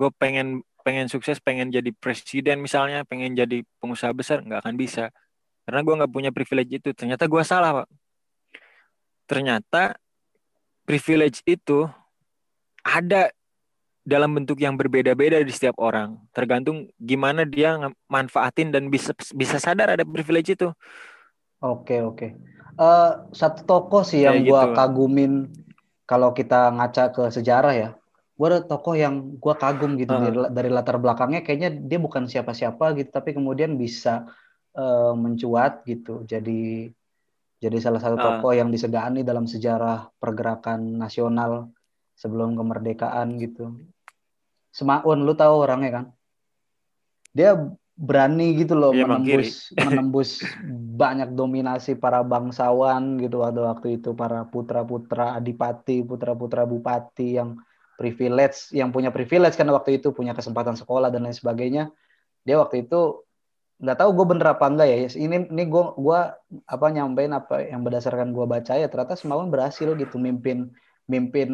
[0.00, 5.12] gue pengen pengen sukses pengen jadi presiden misalnya pengen jadi pengusaha besar nggak akan bisa.
[5.68, 6.96] Karena gue nggak punya privilege itu.
[6.96, 7.88] Ternyata gue salah pak.
[9.28, 10.00] Ternyata
[10.88, 11.84] privilege itu
[12.80, 13.28] ada
[14.08, 17.76] dalam bentuk yang berbeda-beda di setiap orang tergantung gimana dia
[18.08, 20.72] manfaatin dan bisa bisa sadar ada privilege itu
[21.60, 22.26] oke oke
[22.80, 24.72] uh, satu tokoh sih yang gue gitu.
[24.72, 25.52] kagumin
[26.08, 27.90] kalau kita ngaca ke sejarah ya
[28.38, 30.24] gue ada tokoh yang gue kagum gitu uh.
[30.24, 34.24] dari, dari latar belakangnya kayaknya dia bukan siapa-siapa gitu tapi kemudian bisa
[34.72, 36.88] uh, mencuat gitu jadi
[37.58, 38.56] jadi salah satu tokoh uh.
[38.56, 41.68] yang disegani dalam sejarah pergerakan nasional
[42.18, 43.78] sebelum kemerdekaan gitu.
[44.78, 46.04] Semaun, lu tahu orangnya kan?
[47.34, 47.58] Dia
[47.98, 50.38] berani gitu loh ya, menembus menembus
[50.94, 57.58] banyak dominasi para bangsawan gitu waktu waktu itu para putra-putra adipati, putra-putra bupati yang
[57.98, 61.90] privilege, yang punya privilege karena waktu itu punya kesempatan sekolah dan lain sebagainya.
[62.46, 63.26] Dia waktu itu
[63.82, 66.34] nggak tahu gue bener apa enggak ya ini ini gue gua
[66.66, 70.74] apa nyampein apa yang berdasarkan gue baca ya ternyata Semaun berhasil gitu mimpin
[71.08, 71.50] mimpin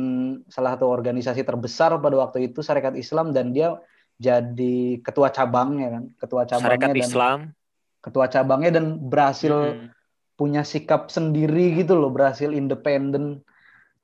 [0.51, 3.79] salah satu organisasi terbesar pada waktu itu Syarikat Islam dan dia
[4.19, 6.05] jadi ketua cabangnya kan?
[6.19, 7.39] Ketua cabangnya Syarikat dan Islam.
[8.05, 9.89] ketua cabangnya dan berhasil hmm.
[10.37, 13.41] punya sikap sendiri gitu loh berhasil independen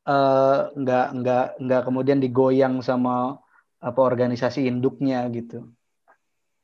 [0.09, 3.37] uh, nggak nggak nggak kemudian digoyang sama
[3.81, 5.69] apa organisasi induknya gitu.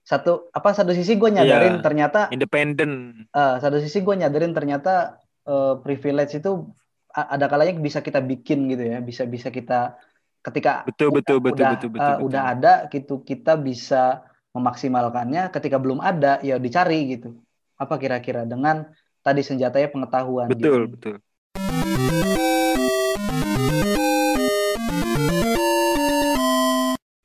[0.07, 3.25] Satu apa satu sisi gue nyadarin yeah, ternyata independen.
[3.35, 5.18] Uh, satu sisi gue nyadarin ternyata
[5.49, 6.70] uh, privilege itu
[7.16, 9.96] ada kalanya bisa kita bikin gitu ya bisa bisa kita
[10.44, 12.26] ketika betul betul betul udah, betul betul, uh, betul.
[12.29, 14.22] udah ada gitu kita bisa
[14.57, 15.52] memaksimalkannya.
[15.52, 17.37] Ketika belum ada ya dicari gitu.
[17.76, 18.48] Apa kira-kira?
[18.48, 18.88] Dengan
[19.20, 20.94] tadi senjatanya pengetahuan betul gitu.
[20.94, 21.16] betul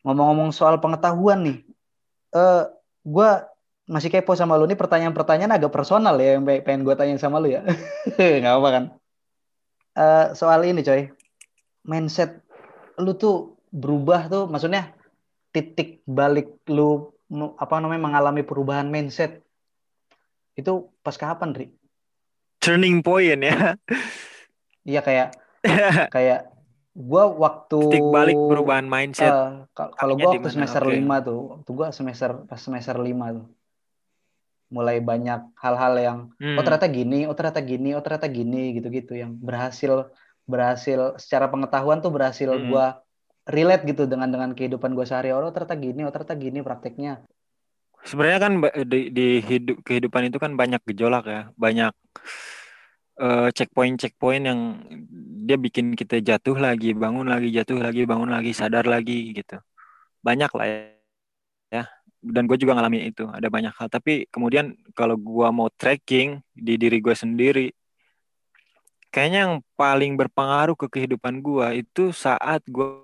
[0.01, 1.58] ngomong-ngomong soal pengetahuan nih
[2.34, 2.63] uh, eh,
[3.06, 3.30] gue
[3.86, 4.65] masih kepo sama lu.
[4.65, 7.62] Nih pertanyaan-pertanyaan agak personal ya yang pengen gue tanya sama lu ya.
[8.41, 8.84] Nggak apa kan
[9.95, 11.10] eh, soal ini coy.
[11.88, 12.43] Mindset
[13.01, 14.93] lu tuh berubah tuh maksudnya
[15.49, 17.12] titik balik lu
[17.58, 19.39] apa namanya mengalami perubahan mindset
[20.60, 21.67] itu pas kapan, Ri?
[22.60, 23.80] Turning point ya.
[24.82, 25.27] Iya kayak
[26.15, 26.51] kayak
[26.91, 29.32] gua waktu Titik balik perubahan mindset.
[29.71, 30.97] Kal- kalau gua waktu semester Oke.
[30.99, 33.45] 5 tuh, waktu gua semester pas semester 5 tuh.
[34.75, 36.57] Mulai banyak hal-hal yang Hmm.
[36.57, 39.91] oh ternyata gini, oh ternyata gini, oh ternyata gini gitu-gitu yang berhasil
[40.51, 42.71] berhasil secara pengetahuan tuh berhasil Mm-mm.
[42.71, 42.86] gua
[43.55, 45.43] relate gitu dengan dengan kehidupan gua sehari-hari.
[45.47, 47.12] Oh ternyata gini, oh ternyata gini prakteknya.
[48.01, 48.53] Sebenarnya kan
[48.89, 51.93] di, di hidup kehidupan itu kan banyak gejolak ya, banyak
[53.21, 54.60] eh, checkpoint-checkpoint yang
[55.47, 59.57] dia bikin kita jatuh lagi, bangun lagi, jatuh lagi, bangun lagi, sadar lagi gitu.
[60.27, 60.79] Banyak lah ya.
[61.71, 61.84] ya.
[62.21, 63.89] Dan gue juga ngalamin itu, ada banyak hal.
[63.89, 67.73] Tapi kemudian kalau gua mau tracking di diri gue sendiri,
[69.10, 73.01] kayaknya yang paling berpengaruh ke kehidupan gua itu saat gua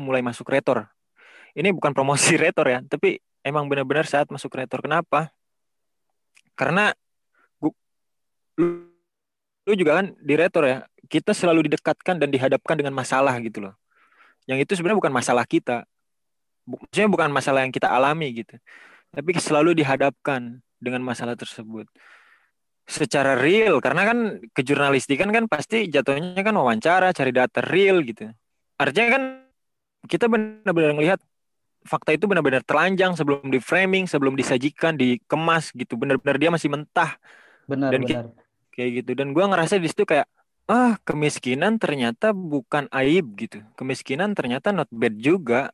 [0.00, 0.88] mulai masuk retor.
[1.52, 4.80] Ini bukan promosi retor ya, tapi emang benar-benar saat masuk retor.
[4.80, 5.28] Kenapa?
[6.56, 6.96] Karena
[7.60, 7.76] gua,
[9.68, 10.78] lu juga kan di retor ya,
[11.12, 13.74] kita selalu didekatkan dan dihadapkan dengan masalah gitu loh.
[14.48, 15.84] Yang itu sebenarnya bukan masalah kita.
[16.66, 18.56] Maksudnya bukan masalah yang kita alami gitu.
[19.10, 21.86] Tapi selalu dihadapkan dengan masalah tersebut.
[22.90, 24.18] Secara real, karena kan
[24.50, 28.30] kejurnalistikan kan pasti jatuhnya kan wawancara, cari data real gitu.
[28.80, 29.22] Artinya kan
[30.10, 31.20] kita benar-benar melihat
[31.86, 35.94] fakta itu benar-benar telanjang sebelum di framing, sebelum disajikan, dikemas gitu.
[35.96, 37.16] Benar-benar dia masih mentah
[37.70, 38.24] Benar, Dan benar.
[38.74, 39.10] kayak gitu.
[39.14, 40.26] Dan gua ngerasa di situ kayak
[40.66, 43.62] ah kemiskinan ternyata bukan aib gitu.
[43.78, 45.70] Kemiskinan ternyata not bad juga.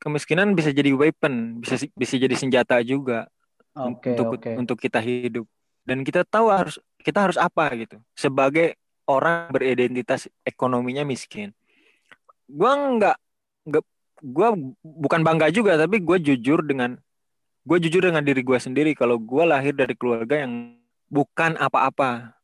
[0.00, 3.28] Kemiskinan bisa jadi weapon, bisa bisa jadi senjata juga
[3.76, 4.50] Oke, untuk oke.
[4.56, 5.44] untuk kita hidup.
[5.84, 11.52] Dan kita tahu harus kita harus apa gitu sebagai orang beridentitas ekonominya miskin.
[12.48, 13.16] Gua nggak
[13.68, 13.84] nggak
[14.24, 17.00] gua bukan bangga juga tapi gue jujur dengan
[17.64, 20.76] gue jujur dengan diri gue sendiri kalau gue lahir dari keluarga yang
[21.08, 22.36] bukan apa-apa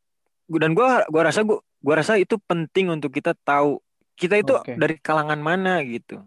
[0.48, 3.80] dan gue gua rasa gua, gua rasa itu penting untuk kita tahu
[4.16, 4.76] kita itu Oke.
[4.76, 6.24] dari kalangan mana gitu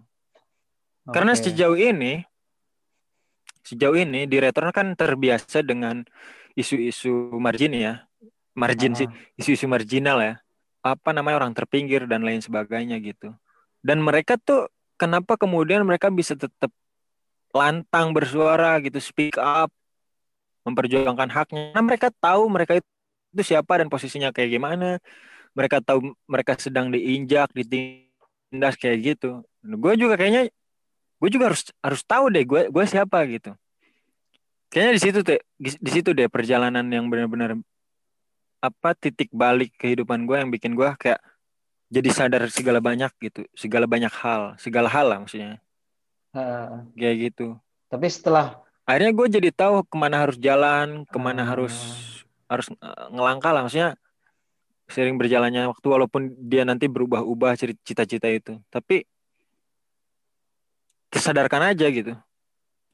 [1.12, 1.42] karena Oke.
[1.50, 2.24] sejauh ini
[3.64, 6.02] sejauh ini di Return kan terbiasa dengan
[6.58, 7.94] isu-isu margin ya.
[8.58, 10.34] Margin sih Ah, isu-isu marginal ya.
[10.82, 13.32] Apa namanya orang terpinggir dan lain sebagainya gitu.
[13.80, 14.68] Dan mereka tuh
[15.00, 16.74] kenapa kemudian mereka bisa tetap
[17.56, 19.72] lantang bersuara gitu speak up
[20.68, 21.72] memperjuangkan haknya?
[21.72, 25.00] Karena mereka tahu mereka itu siapa dan posisinya kayak gimana.
[25.56, 29.46] Mereka tahu mereka sedang diinjak ditindas kayak gitu.
[29.64, 30.52] Gue juga kayaknya
[31.20, 33.52] gue juga harus harus tahu deh gue gue siapa gitu.
[34.70, 37.60] Kayaknya di situ deh di situ deh perjalanan yang benar-benar
[38.60, 41.20] apa titik balik kehidupan gue yang bikin gue kayak
[41.90, 45.60] jadi sadar segala banyak gitu segala banyak hal segala hal lah maksudnya.
[46.30, 46.86] Ah.
[46.94, 47.58] kayak gitu.
[47.90, 51.48] Tapi setelah akhirnya gue jadi tahu ke mana harus jalan ke mana Ah.
[51.58, 51.76] harus
[52.46, 53.98] harus eh, ngelangkah lah maksudnya.
[54.90, 58.58] Sering berjalannya waktu walaupun dia nanti berubah-ubah cita-cita itu.
[58.74, 59.06] Tapi
[61.10, 62.14] tersadarkan aja gitu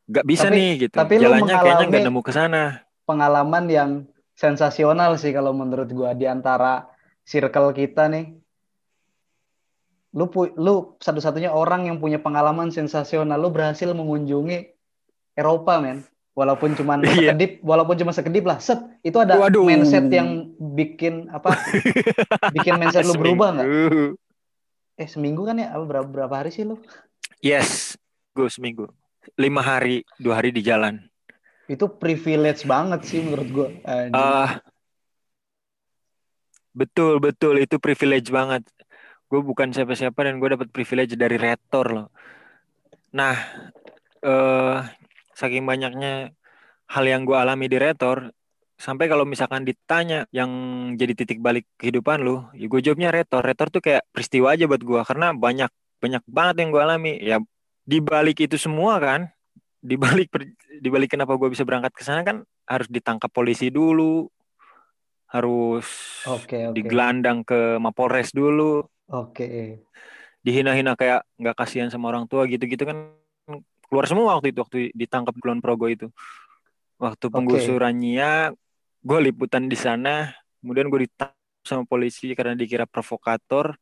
[0.06, 2.64] nggak bisa Tapi- nih gitu tapi lu jalannya kayaknya nggak mengalami- nemu ke sana
[3.04, 3.90] pengalaman yang
[4.34, 6.92] sensasional sih kalau menurut gua di antara
[7.24, 8.36] circle kita nih.
[10.12, 13.36] Lu lu satu-satunya orang yang punya pengalaman sensasional.
[13.36, 14.72] Lu berhasil mengunjungi
[15.34, 16.04] Eropa, men.
[16.32, 17.32] Walaupun cuma Iya.
[17.32, 18.60] sekedip, walaupun cuma sekedip lah.
[18.60, 19.64] Set, itu ada Waduh.
[19.64, 21.56] mindset yang bikin apa?
[22.56, 23.68] bikin mindset lu berubah nggak?
[24.96, 25.72] Eh seminggu kan ya?
[25.72, 26.80] Apa berapa, berapa hari sih lu?
[27.40, 27.96] yes
[28.52, 28.92] seminggu
[29.40, 31.02] lima hari dua hari di jalan
[31.66, 33.68] Itu privilege banget sih menurut gua.
[33.90, 34.14] Anjing.
[34.14, 34.62] Ah,
[36.76, 38.62] betul betul itu privilege banget.
[39.26, 42.08] Gue bukan siapa-siapa dan gue dapat privilege dari rektor loh.
[43.18, 43.34] Nah,
[44.22, 44.78] eh
[45.34, 46.30] saking banyaknya
[46.94, 48.30] hal yang gue alami di rektor,
[48.78, 50.52] sampai kalau misalkan ditanya yang
[51.00, 53.42] jadi titik balik kehidupan lu, ya gue jawabnya rektor.
[53.42, 57.14] Rektor tuh kayak peristiwa aja buat gue karena banyak banyak banget yang gue alami.
[57.26, 57.42] Ya
[57.86, 59.30] di balik itu semua kan,
[59.78, 60.34] di balik
[60.82, 64.26] di balik kenapa gue bisa berangkat ke sana kan harus ditangkap polisi dulu,
[65.30, 65.86] harus
[66.26, 66.74] Oke, oke.
[66.74, 68.82] digelandang ke Mapolres dulu,
[69.14, 69.86] Oke.
[70.42, 73.14] dihina-hina kayak nggak kasihan sama orang tua gitu-gitu kan
[73.86, 76.10] keluar semua waktu itu waktu ditangkap Kulon Progo itu.
[76.98, 78.56] Waktu penggusurannya
[79.06, 83.78] gue liputan di sana, kemudian gue ditangkap sama polisi karena dikira provokator.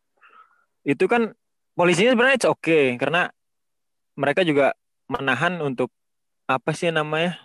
[0.84, 1.32] Itu kan
[1.78, 3.32] polisinya sebenarnya it's okay karena
[4.16, 4.74] mereka juga
[5.10, 5.90] menahan untuk
[6.48, 7.40] apa sih namanya?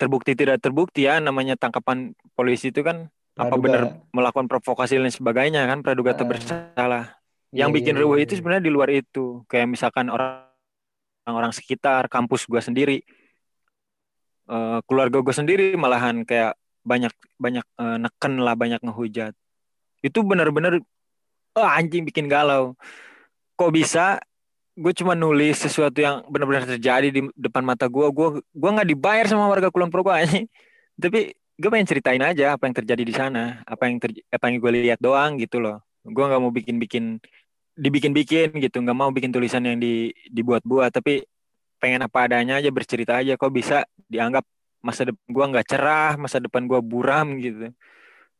[0.00, 3.06] terbukti tidak terbukti ya namanya tangkapan polisi itu kan
[3.38, 3.62] apa Praduga.
[3.62, 7.04] benar melakukan provokasi dan sebagainya kan praduga tak Eh, bersalah.
[7.54, 8.38] Iya, Yang bikin iya, riuh iya, itu iya.
[8.42, 9.46] sebenarnya di luar itu.
[9.46, 10.50] Kayak misalkan orang
[11.30, 13.06] orang sekitar kampus gua sendiri
[14.50, 19.38] eh, keluarga gue sendiri malahan kayak banyak banyak eh, neken lah banyak ngehujat
[20.02, 20.82] itu benar-benar
[21.54, 22.74] oh, anjing bikin galau
[23.54, 24.18] kok bisa
[24.72, 29.26] gue cuma nulis sesuatu yang benar-benar terjadi di depan mata gue gue gue nggak dibayar
[29.28, 30.48] sama warga Kulon Progo anjing.
[30.96, 33.60] Tapi gue pengen ceritain aja apa yang terjadi di sana.
[33.68, 34.00] Apa yang
[34.32, 35.84] apa yang gue lihat doang gitu loh.
[36.04, 37.20] Gue nggak mau bikin-bikin
[37.76, 38.76] dibikin-bikin gitu.
[38.80, 40.92] Nggak mau bikin tulisan yang di dibuat-buat.
[40.92, 41.24] Tapi
[41.82, 43.36] pengen apa adanya aja bercerita aja.
[43.36, 44.46] Kok bisa dianggap
[44.82, 47.70] masa depan gua nggak cerah masa depan gua buram gitu.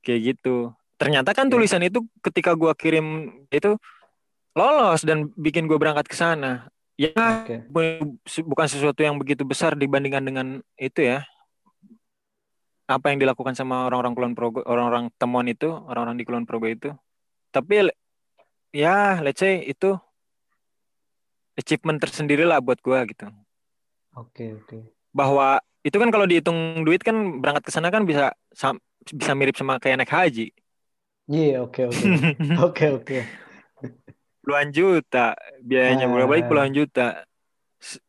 [0.03, 0.75] Kayak gitu.
[0.99, 1.59] Ternyata kan Oke.
[1.59, 3.79] tulisan itu ketika gua kirim itu
[4.53, 6.69] lolos dan bikin gua berangkat ke sana
[7.01, 7.13] ya
[7.73, 11.25] bu- bukan sesuatu yang begitu besar dibandingkan dengan itu ya
[12.91, 16.93] apa yang dilakukan sama orang-orang Kulon Progo orang-orang temuan itu orang-orang di Kulon Progo itu
[17.49, 17.89] tapi
[18.77, 19.97] ya let's say itu
[21.57, 23.29] achievement tersendiri lah buat gua gitu
[24.13, 24.93] Oke, oke.
[25.17, 29.57] bahwa itu kan kalau dihitung duit kan berangkat ke sana kan bisa sam- bisa mirip
[29.57, 30.53] sama kayak naik haji
[31.31, 32.07] Iya, oke, oke.
[32.67, 33.19] Oke, oke.
[34.43, 35.39] Puluhan juta.
[35.63, 36.11] Biayanya Ah.
[36.11, 37.25] bolak-balik puluhan juta?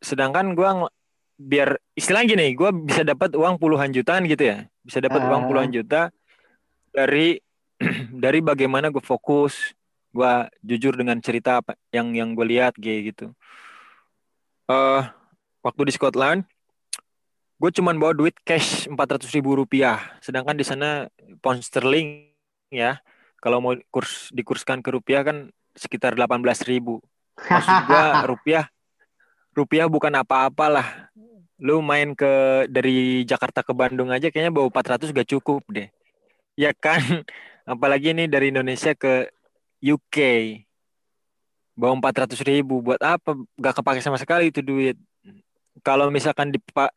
[0.02, 0.93] Sedangkan gua ng-
[1.34, 4.65] biar istilahnya gini gua bisa dapat uang puluhan jutaan gitu ya.
[4.82, 6.10] Bisa dapat uang puluhan juta
[6.89, 7.38] dari
[8.24, 9.74] dari bagaimana gue fokus
[10.13, 13.26] gua jujur dengan cerita apa yang yang gue lihat kayak gitu.
[14.69, 15.02] Eh
[15.62, 16.46] waktu di Scotland
[17.58, 20.00] gue cuman bawa duit cash 400 ribu rupiah.
[20.19, 21.08] Sedangkan di sana
[21.39, 22.30] pound sterling
[22.69, 23.00] ya
[23.39, 27.01] kalau mau kurs dikurskan ke rupiah kan sekitar 18 ribu.
[27.38, 28.65] Maksud gua rupiah
[29.53, 31.09] rupiah bukan apa-apalah.
[31.62, 35.88] Lu main ke dari Jakarta ke Bandung aja kayaknya bawa 400 gak cukup deh.
[36.57, 36.99] Ya kan?
[37.63, 39.29] Apalagi ini dari Indonesia ke
[39.79, 40.17] UK
[41.77, 42.83] bawa 400 ribu.
[42.83, 43.38] Buat apa?
[43.55, 44.97] Gak kepake sama sekali itu duit.
[45.86, 46.91] Kalau misalkan dipa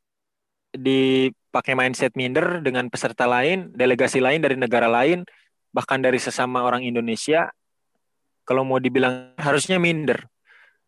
[0.77, 5.25] dipakai mindset minder dengan peserta lain delegasi lain dari negara lain
[5.73, 7.49] bahkan dari sesama orang Indonesia
[8.47, 10.31] kalau mau dibilang harusnya minder.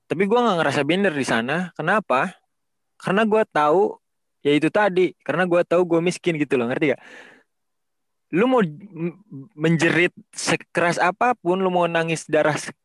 [0.06, 1.74] Tapi gua nggak ngerasa minder di sana.
[1.74, 2.32] Kenapa?
[2.96, 3.98] Karena gua tahu
[4.46, 5.12] ya itu tadi.
[5.20, 7.02] Karena gua tahu gue miskin gitu loh ngerti gak
[8.28, 8.60] lu mau
[9.56, 12.76] menjerit sekeras apa pun lu mau nangis darah se-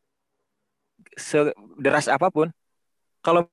[1.20, 2.48] sederas apa pun
[3.20, 3.44] kalau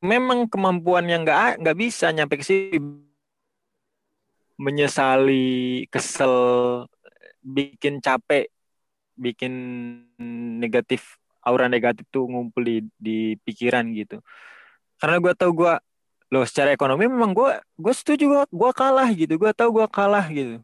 [0.00, 2.80] memang kemampuan yang nggak nggak bisa nyampe ke sini
[4.56, 6.34] menyesali kesel
[7.44, 8.48] bikin capek
[9.18, 9.52] bikin
[10.62, 14.22] negatif aura negatif tuh ngumpul di, di pikiran gitu.
[15.02, 15.74] Karena gue tahu gue
[16.28, 19.34] loh secara ekonomi memang gue gue setuju gue gue kalah gitu.
[19.34, 20.62] Gue tahu gue kalah gitu.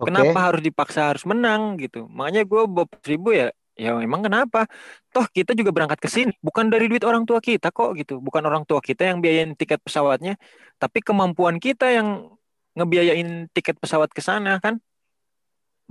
[0.00, 0.08] Oke.
[0.08, 2.08] kenapa harus dipaksa harus menang gitu?
[2.08, 4.64] Makanya gue bawa ribu ya ya emang kenapa?
[5.12, 6.32] Toh kita juga berangkat ke sini.
[6.40, 8.16] Bukan dari duit orang tua kita kok gitu.
[8.18, 10.40] Bukan orang tua kita yang biayain tiket pesawatnya
[10.80, 12.32] tapi kemampuan kita yang
[12.72, 14.80] ngebiayain tiket pesawat ke sana kan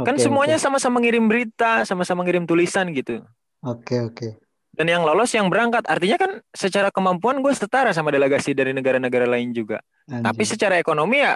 [0.04, 0.64] kan Oke, semuanya oke.
[0.64, 3.24] sama-sama ngirim berita sama-sama ngirim tulisan gitu.
[3.64, 4.28] Oke, oke.
[4.72, 5.84] dan yang lolos yang berangkat.
[5.92, 9.84] Artinya kan secara kemampuan gue setara sama delegasi dari negara-negara lain juga.
[10.08, 10.48] Tapi Anjing.
[10.48, 11.36] secara ekonomi ya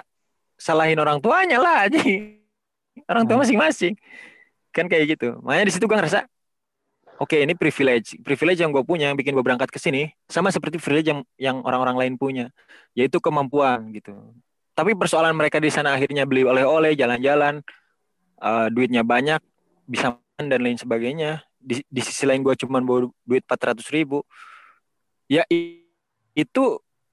[0.56, 2.00] salahin orang tuanya lah aja
[3.10, 3.94] orang tua masing-masing.
[4.72, 5.36] Kan kayak gitu.
[5.44, 6.24] Makanya di situ gue ngerasa
[7.20, 8.16] oke ini privilege.
[8.24, 11.56] Privilege yang gue punya yang bikin gue berangkat ke sini sama seperti privilege yang yang
[11.68, 12.48] orang-orang lain punya.
[12.96, 14.14] Yaitu kemampuan gitu.
[14.72, 17.60] Tapi persoalan mereka di sana akhirnya beli oleh-oleh jalan-jalan
[18.40, 19.40] eh, duitnya banyak
[19.86, 21.44] bisa makan dan lain sebagainya.
[21.64, 24.22] Di, di sisi lain gue cuma bawa duit 400 ribu.
[25.30, 25.46] Ya
[26.34, 26.64] itu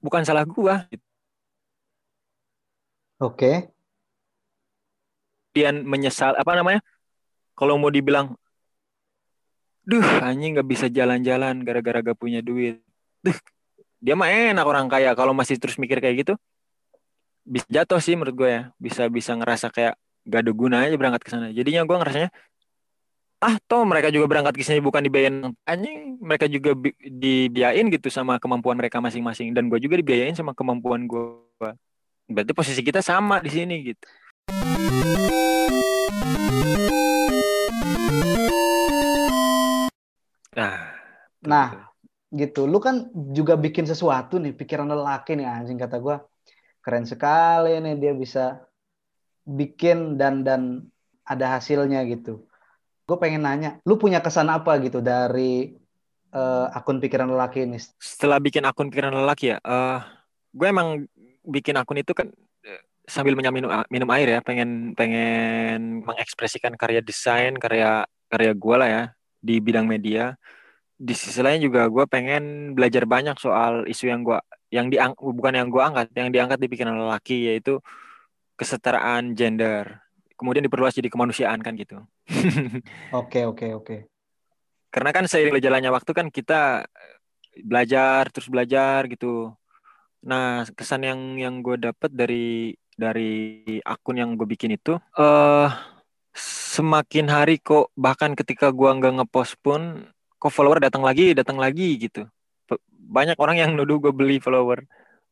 [0.02, 0.74] bukan salah gue
[3.22, 3.70] Oke.
[5.52, 6.80] kemudian menyesal apa namanya?
[7.54, 8.34] Kalau mau dibilang
[9.84, 12.80] duh anjing nggak bisa jalan-jalan gara-gara gak punya duit.
[13.22, 13.36] Duh
[14.02, 15.14] dia mah enak orang kaya.
[15.14, 16.34] Kalau masih terus mikir kayak gitu
[17.42, 18.62] bisa jatuh sih menurut gue ya.
[18.80, 19.94] Bisa bisa ngerasa kayak
[20.26, 22.30] gak ada gunanya berangkat ke sana jadinya gue ngerasanya
[23.42, 28.06] ah toh mereka juga berangkat ke sini bukan dibiayain anjing mereka juga bi- dibiayain gitu
[28.06, 31.42] sama kemampuan mereka masing-masing dan gue juga dibiayain sama kemampuan gue
[32.30, 34.06] berarti posisi kita sama di sini gitu
[40.54, 41.02] nah
[41.42, 41.82] Nah, betul.
[42.38, 42.60] gitu.
[42.70, 46.22] Lu kan juga bikin sesuatu nih, pikiran lelaki nih anjing kata gua.
[46.82, 48.62] Keren sekali nih dia bisa
[49.46, 50.86] bikin dan dan
[51.26, 52.46] ada hasilnya gitu.
[53.06, 55.74] Gue pengen nanya, lu punya kesan apa gitu dari
[56.32, 57.78] eh, akun pikiran lelaki ini?
[57.98, 60.00] setelah bikin akun pikiran lelaki ya, eh
[60.54, 61.04] gue emang
[61.42, 62.30] bikin akun itu kan
[62.62, 63.52] eh, sambil minum
[63.90, 69.02] minum air ya, pengen pengen mengekspresikan karya desain, karya karya gue lah ya
[69.42, 70.38] di bidang media.
[71.02, 74.38] Di sisi lain juga gue pengen belajar banyak soal isu yang gue
[74.70, 77.82] yang diang bukan yang gue angkat, yang diangkat di pikiran lelaki yaitu
[78.56, 80.02] kesetaraan gender.
[80.36, 82.02] Kemudian diperluas jadi kemanusiaan kan gitu.
[83.14, 83.96] Oke oke oke.
[84.90, 86.84] Karena kan seiring berjalannya waktu kan kita
[87.62, 89.54] belajar terus belajar gitu.
[90.26, 95.70] Nah kesan yang yang gue dapat dari dari akun yang gue bikin itu, eh uh,
[96.72, 100.08] semakin hari kok bahkan ketika gua nggak ngepost pun
[100.40, 102.24] kok follower datang lagi datang lagi gitu
[103.12, 104.80] banyak orang yang nuduh gue beli follower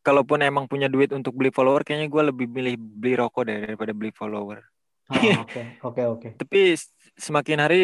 [0.01, 4.13] kalaupun emang punya duit untuk beli follower kayaknya gue lebih milih beli rokok daripada beli
[4.13, 4.61] follower
[5.11, 6.77] oh, oke oke oke tapi
[7.17, 7.83] semakin hari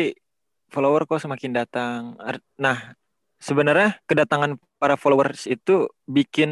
[0.73, 2.17] follower kok semakin datang
[2.57, 2.97] nah
[3.37, 6.51] sebenarnya kedatangan para followers itu bikin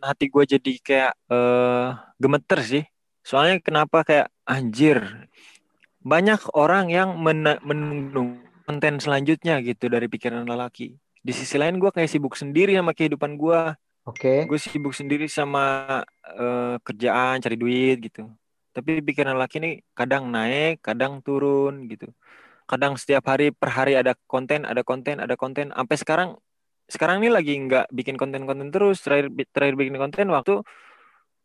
[0.00, 2.84] hati gue jadi kayak uh, gemeter sih
[3.24, 5.28] soalnya kenapa kayak anjir
[6.00, 10.96] banyak orang yang menunggu konten selanjutnya gitu dari pikiran lelaki.
[11.20, 13.60] Di sisi lain gue kayak sibuk sendiri sama kehidupan gue.
[14.08, 14.44] Oke.
[14.44, 14.48] Okay.
[14.48, 18.32] Gue sibuk sendiri sama uh, kerjaan, cari duit gitu.
[18.72, 22.08] Tapi pikiran lelaki ini kadang naik, kadang turun gitu.
[22.64, 25.74] Kadang setiap hari per hari ada konten, ada konten, ada konten.
[25.74, 26.28] Sampai sekarang,
[26.86, 29.04] sekarang ini lagi nggak bikin konten-konten terus.
[29.04, 30.62] Terakhir terakhir bikin konten waktu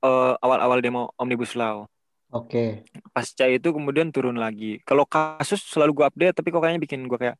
[0.05, 1.89] uh, awal-awal demo Omnibus Law.
[2.31, 2.85] Oke.
[2.85, 3.01] Okay.
[3.11, 4.79] Pasca itu kemudian turun lagi.
[4.87, 7.37] Kalau kasus selalu gue update, tapi kok kayaknya bikin gue kayak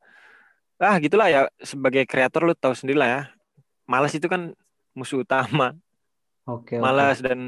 [0.75, 3.21] ah gitulah ya sebagai kreator lu tahu sendiri lah ya.
[3.85, 4.57] Malas itu kan
[4.95, 5.75] musuh utama.
[6.47, 6.77] Oke.
[6.77, 7.29] Okay, Malas okay.
[7.29, 7.41] dan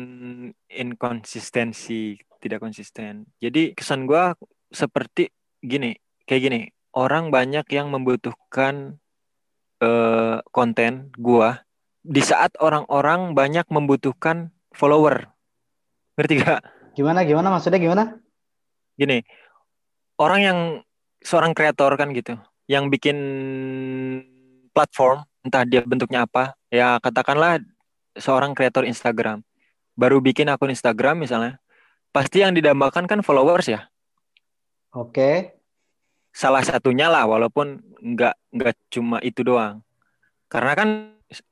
[0.67, 3.25] inkonsistensi, tidak konsisten.
[3.39, 4.35] Jadi kesan gue
[4.69, 5.31] seperti
[5.63, 5.95] gini,
[6.27, 6.61] kayak gini.
[6.97, 8.97] Orang banyak yang membutuhkan
[9.85, 11.49] uh, konten gue
[12.01, 15.29] di saat orang-orang banyak membutuhkan follower.
[16.17, 16.61] Ngerti gak?
[16.97, 18.17] Gimana gimana maksudnya gimana?
[18.97, 19.21] Gini,
[20.17, 20.59] orang yang
[21.21, 22.33] seorang kreator kan gitu,
[22.65, 23.17] yang bikin
[24.73, 27.61] platform, entah dia bentuknya apa, ya katakanlah
[28.17, 29.45] seorang kreator Instagram,
[29.93, 31.61] baru bikin akun Instagram misalnya,
[32.11, 33.87] pasti yang didambakan kan followers ya.
[34.95, 35.57] Oke.
[36.33, 39.81] Salah satunya lah, walaupun nggak nggak cuma itu doang.
[40.47, 40.89] Karena kan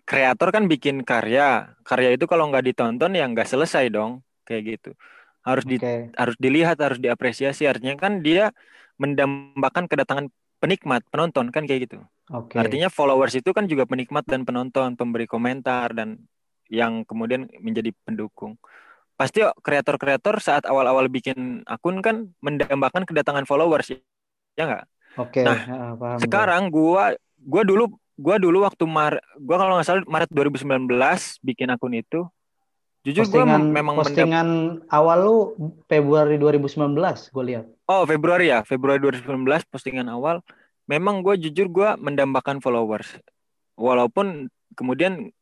[0.07, 4.93] kreator kan bikin karya, karya itu kalau nggak ditonton ya nggak selesai dong, kayak gitu
[5.45, 5.77] harus di
[6.17, 8.49] harus dilihat harus diapresiasi artinya kan dia
[8.97, 12.57] mendambakan kedatangan penikmat penonton kan kayak gitu okay.
[12.61, 16.21] artinya followers itu kan juga penikmat dan penonton pemberi komentar dan
[16.69, 18.57] yang kemudian menjadi pendukung
[19.15, 23.95] pasti kreator-kreator saat awal-awal bikin akun kan mendambakan kedatangan followers
[24.59, 25.43] ya nggak okay.
[25.47, 26.79] nah ya, paham sekarang gue.
[26.83, 27.05] gua
[27.39, 27.83] gua dulu
[28.19, 30.91] gua dulu waktu Mar gua kalau nggak salah Maret 2019
[31.47, 32.27] bikin akun itu
[33.05, 35.37] Jujur gua memang postingan awal lu
[35.85, 37.65] Februari 2019 gue lihat.
[37.85, 40.41] Oh Februari ya Februari 2019 postingan awal.
[40.85, 43.09] Memang gue jujur gue mendambakan followers.
[43.75, 45.33] Walaupun kemudian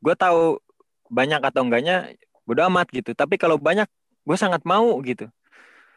[0.00, 0.62] gue tahu
[1.10, 2.14] banyak atau enggaknya
[2.46, 3.12] bodo amat gitu.
[3.12, 3.90] Tapi kalau banyak
[4.24, 5.26] gue sangat mau gitu.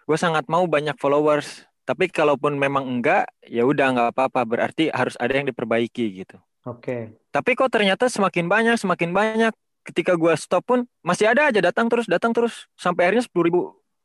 [0.08, 1.66] Gue sangat mau banyak followers.
[1.88, 4.42] Tapi kalaupun memang enggak ya udah nggak apa-apa.
[4.44, 6.38] Berarti harus ada yang diperbaiki gitu.
[6.68, 6.84] Oke.
[6.84, 7.02] Okay.
[7.32, 9.54] Tapi kok ternyata semakin banyak semakin banyak
[9.88, 13.60] ketika gue stop pun masih ada aja datang terus datang terus sampai akhirnya sepuluh ribu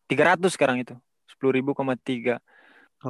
[0.07, 0.95] tiga ratus sekarang itu
[1.26, 2.38] sepuluh ribu koma tiga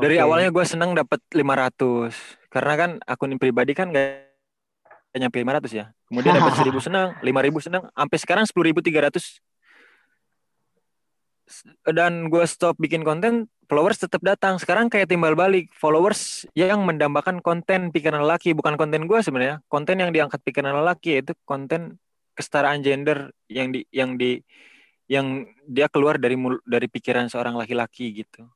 [0.01, 2.17] dari awalnya gue seneng dapat lima ratus.
[2.49, 4.29] Karena kan akun pribadi kan gak
[5.17, 5.93] nyampe lima ratus ya.
[6.09, 9.41] Kemudian dapat seribu senang lima ribu senang sampai sekarang sepuluh ribu tiga ratus.
[11.85, 14.57] Dan gue stop bikin konten followers tetap datang.
[14.57, 18.57] Sekarang kayak timbal balik followers yang mendambakan konten pikiran lelaki.
[18.57, 22.01] Bukan konten gue sebenarnya konten yang diangkat pikiran lelaki itu konten
[22.33, 24.41] kesetaraan gender yang di yang di
[25.13, 28.49] yang dia keluar dari dari pikiran seorang laki-laki gitu.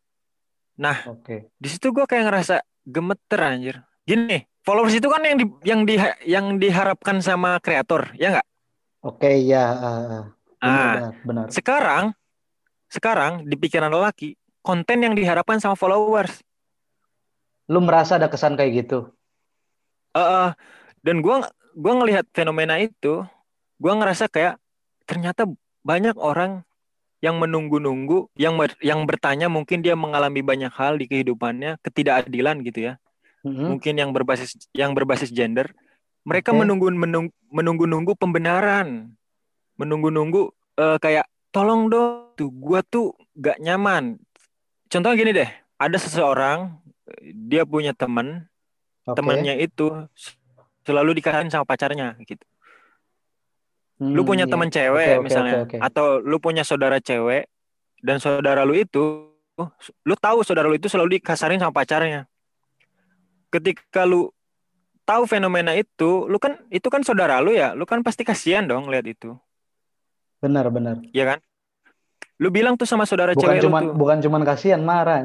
[0.76, 1.48] Nah, okay.
[1.56, 3.76] di situ gue kayak ngerasa gemeter anjir.
[4.04, 5.94] Gini, followers itu kan yang di, yang di
[6.28, 8.48] yang diharapkan sama kreator, ya nggak?
[9.06, 9.64] Oke, okay, ya.
[9.72, 10.22] Uh,
[10.60, 11.46] benar, benar.
[11.48, 12.04] Sekarang,
[12.92, 16.42] sekarang di pikiran lelaki, konten yang diharapkan sama followers.
[17.70, 19.10] Lu merasa ada kesan kayak gitu?
[20.12, 20.48] Uh, uh,
[21.06, 21.36] dan gue
[21.76, 23.22] gua ngelihat fenomena itu
[23.76, 24.58] gue ngerasa kayak
[25.06, 25.46] ternyata
[25.86, 26.65] banyak orang
[27.26, 32.92] yang menunggu-nunggu, yang ber, yang bertanya mungkin dia mengalami banyak hal di kehidupannya, ketidakadilan gitu
[32.92, 32.92] ya.
[33.42, 33.66] Mm-hmm.
[33.66, 35.74] Mungkin yang berbasis yang berbasis gender,
[36.22, 36.62] mereka okay.
[36.62, 39.10] menunggu menunggu menunggu-nunggu pembenaran.
[39.76, 44.22] Menunggu-nunggu uh, kayak tolong dong tuh gua tuh gak nyaman.
[44.86, 46.78] Contohnya gini deh, ada seseorang
[47.34, 48.46] dia punya teman,
[49.02, 49.18] okay.
[49.18, 50.06] temannya itu
[50.86, 52.46] selalu dikasihin sama pacarnya gitu
[53.96, 54.52] lu Hmm, punya iya.
[54.52, 55.76] teman cewek Oke, oke, misalnya oke, oke.
[55.80, 57.48] atau lu punya saudara cewek
[58.04, 59.32] dan saudara lu itu
[60.04, 62.28] lu tahu saudara lu itu selalu dikasarin sama pacarnya
[63.48, 64.28] ketika lu
[65.02, 68.90] tahu fenomena itu lu kan itu kan saudara lu ya lu kan pasti kasihan dong
[68.90, 69.32] lihat itu
[70.36, 71.00] Benar, benar.
[71.10, 71.38] ya kan
[72.36, 75.24] lu bilang tuh sama saudara Bukan cewek cuman lu tuh bukan cuman kasihan marah.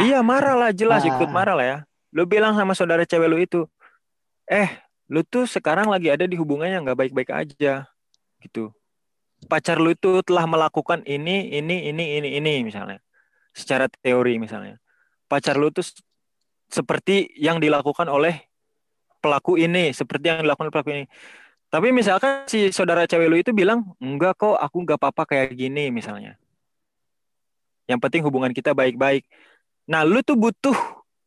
[0.00, 1.34] iya marah lah jelas ikut Ah.
[1.34, 1.78] marah lah ya
[2.10, 3.68] lu bilang sama saudara cewek lu itu
[4.48, 4.80] eh
[5.10, 7.90] lu tuh sekarang lagi ada di hubungan yang nggak baik-baik aja
[8.38, 8.70] gitu.
[9.50, 13.02] Pacar lu itu telah melakukan ini ini ini ini ini misalnya.
[13.50, 14.78] Secara teori misalnya.
[15.26, 15.82] Pacar lu tuh
[16.70, 18.46] seperti yang dilakukan oleh
[19.18, 21.04] pelaku ini seperti yang dilakukan oleh pelaku ini.
[21.70, 25.90] Tapi misalkan si saudara cewek lu itu bilang enggak kok aku nggak apa-apa kayak gini
[25.90, 26.38] misalnya.
[27.90, 29.26] Yang penting hubungan kita baik-baik.
[29.90, 30.74] Nah lu tuh butuh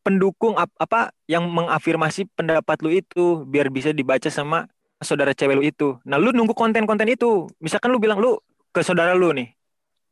[0.04, 4.68] pendukung ap- apa yang mengafirmasi pendapat lu itu biar bisa dibaca sama
[5.02, 5.88] saudara cewek lu itu.
[6.04, 7.48] Nah lu nunggu konten-konten itu.
[7.64, 8.38] Misalkan lu bilang lu
[8.76, 9.52] ke saudara lu nih.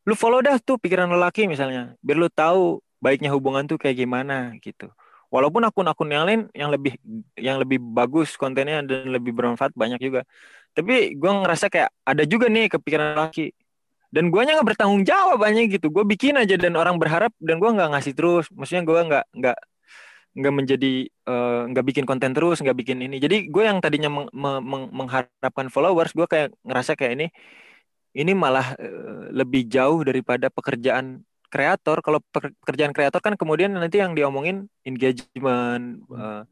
[0.08, 4.56] Lu follow dah tuh pikiran lelaki misalnya biar lu tahu baiknya hubungan tuh kayak gimana
[4.64, 4.90] gitu.
[5.32, 6.96] Walaupun akun-akun yang lain yang lebih
[7.40, 10.20] yang lebih bagus kontennya dan lebih bermanfaat banyak juga.
[10.76, 13.52] Tapi gue ngerasa kayak ada juga nih kepikiran lelaki.
[14.12, 15.88] Dan guanya nggak bertanggung jawab banyak gitu.
[15.88, 18.44] Gue bikin aja dan orang berharap dan gua nggak ngasih terus.
[18.52, 19.56] Maksudnya gua nggak nggak
[20.32, 23.20] nggak menjadi eh, nggak bikin konten terus nggak bikin ini.
[23.20, 27.26] Jadi gue yang tadinya meng- me- meng- mengharapkan followers gue kayak ngerasa kayak ini
[28.16, 31.20] ini malah eh, lebih jauh daripada pekerjaan
[31.52, 32.00] kreator.
[32.00, 36.42] Kalau peker- pekerjaan kreator kan kemudian nanti yang diomongin engagement eh,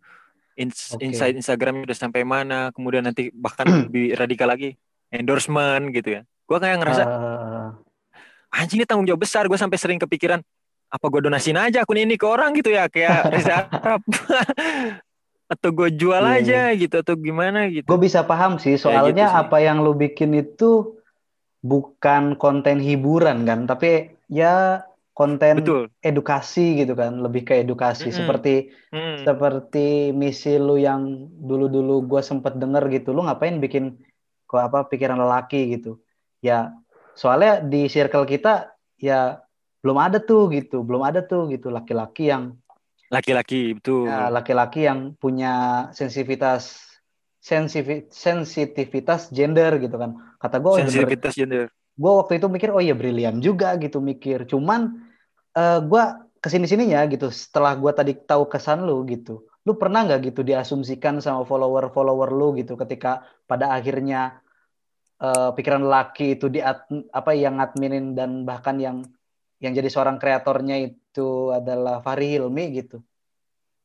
[0.61, 1.09] ins- Oke.
[1.09, 4.77] insight Instagram udah sampai mana kemudian nanti bahkan lebih radikal lagi
[5.09, 6.23] endorsement gitu ya.
[6.45, 7.71] Gue kayak ngerasa Eh,
[8.61, 10.43] anjing ini tanggung jawab besar gue sampai sering kepikiran
[10.91, 14.03] apa gue donasiin aja akun ini ke orang gitu ya kayak Reza Arab
[15.55, 19.35] atau gue jual Iya, aja gitu atau gimana gitu gue bisa paham sih, soalnya gitu
[19.35, 19.43] sih.
[19.47, 20.95] apa yang lu bikin itu
[21.61, 24.81] bukan konten hiburan kan, tapi ya
[25.13, 28.09] konten betul edukasi gitu kan, lebih ke edukasi.
[28.09, 28.19] Mm-mm.
[28.19, 28.55] Seperti
[28.91, 29.23] Mm.
[29.23, 31.03] seperti misi lu yang
[31.39, 33.99] dulu-dulu gue sempet denger gitu, lu ngapain bikin
[34.47, 35.99] kok apa pikiran lelaki gitu?
[36.43, 36.75] Ya
[37.15, 39.39] soalnya di circle kita ya
[39.81, 42.57] belum ada tuh gitu, belum ada tuh gitu laki-laki yang
[43.11, 46.87] laki-laki betul Ya, laki-laki yang punya sensitivitas
[48.13, 50.37] sensitivitas gender gitu kan.
[50.37, 50.87] Kata gue, oh, bener.
[50.87, 51.67] sensitivitas gender
[52.01, 54.49] Gue waktu itu mikir, oh iya brilian juga gitu mikir.
[54.49, 55.05] Cuman
[55.53, 56.03] eh gue
[56.41, 57.29] ke sini-sininya gitu.
[57.29, 59.45] Setelah gue tadi tahu kesan lu gitu.
[59.69, 64.41] Lu pernah nggak gitu diasumsikan sama follower-follower lu gitu ketika pada akhirnya
[65.21, 69.05] eh, pikiran laki itu di apa yang adminin dan bahkan yang
[69.61, 73.05] yang jadi seorang kreatornya itu adalah Fahri Hilmi gitu.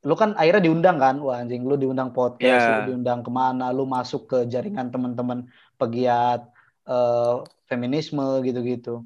[0.07, 2.71] Lu kan akhirnya diundang kan, wah anjing lu diundang podcast, Ya.
[2.79, 6.47] lu diundang ke mana, lu masuk ke jaringan teman-teman pegiat
[6.85, 9.01] eh, feminisme gitu-gitu.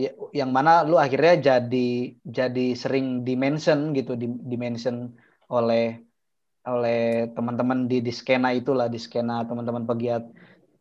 [0.00, 5.12] Ya- yang mana lu akhirnya jadi jadi sering dimention gitu, di dimention
[5.52, 6.00] oleh
[6.64, 10.24] oleh teman-teman di di skena itulah, di skena teman-teman pegiat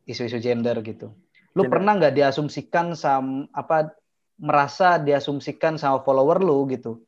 [0.08, 1.12] isu-isu gender gitu.
[1.60, 3.99] Lu pernah nggak diasumsikan sama apa
[4.40, 7.04] merasa diasumsikan sama follower lu gitu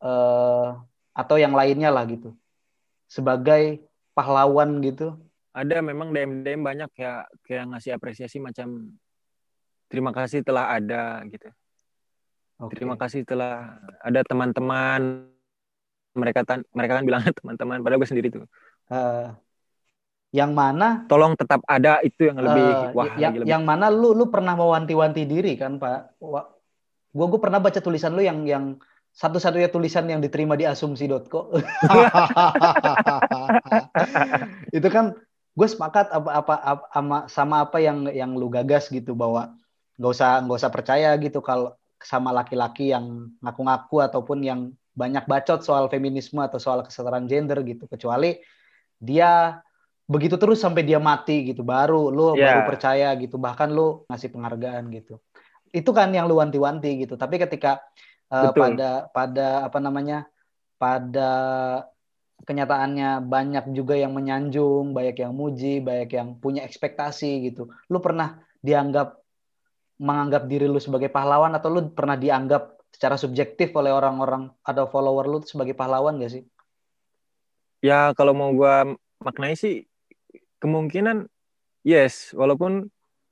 [0.00, 0.70] eh
[1.10, 2.32] atau yang lainnya lah gitu
[3.10, 3.82] sebagai
[4.14, 5.18] pahlawan gitu.
[5.50, 8.94] Ada memang DM DM banyak ya kayak ngasih apresiasi macam
[9.90, 11.50] terima kasih telah ada gitu.
[12.60, 12.76] Oke.
[12.76, 15.26] terima kasih telah ada teman-teman.
[16.14, 18.46] Mereka tan mereka kan bilang teman-teman padahal gue sendiri tuh.
[18.94, 19.28] Eh,
[20.30, 21.02] yang mana?
[21.10, 23.50] Tolong tetap ada itu yang lebih eh, wah yang, lagi lebih.
[23.50, 26.14] yang mana lu lu pernah mewanti-wanti diri kan pak
[27.10, 28.64] Gua gua pernah baca tulisan lu yang yang
[29.10, 31.50] satu-satunya tulisan yang diterima di asumsi.co
[34.76, 35.18] itu kan
[35.50, 39.58] gue sepakat apa apa apa- sama sama apa yang yang lu gagas gitu bahwa
[39.98, 44.60] nggak usah nggak usah percaya gitu kalau sama laki-laki yang ngaku-ngaku ataupun yang
[44.94, 47.84] banyak bacot soal feminisme atau soal kesetaraan gender gitu.
[47.90, 48.40] Kecuali
[48.96, 49.60] dia
[50.06, 52.50] begitu terus sampai dia mati gitu baru lu Ya.
[52.50, 55.22] baru percaya gitu bahkan lu ngasih penghargaan gitu
[55.70, 57.14] itu kan yang lu wanti-wanti gitu.
[57.14, 57.82] Tapi ketika
[58.30, 58.78] Betul.
[58.78, 60.26] pada pada apa namanya
[60.78, 61.30] pada
[62.46, 67.70] kenyataannya banyak juga yang menyanjung banyak yang muji banyak yang punya ekspektasi gitu.
[67.90, 69.18] Lu pernah dianggap
[70.00, 75.26] menganggap diri lu sebagai pahlawan atau lu pernah dianggap secara subjektif oleh orang-orang atau follower
[75.28, 76.42] lu sebagai pahlawan gak sih?
[77.84, 78.88] Ya kalau mau gua
[79.20, 79.84] maknai sih
[80.60, 81.28] kemungkinan
[81.84, 82.32] yes.
[82.32, 82.88] Walaupun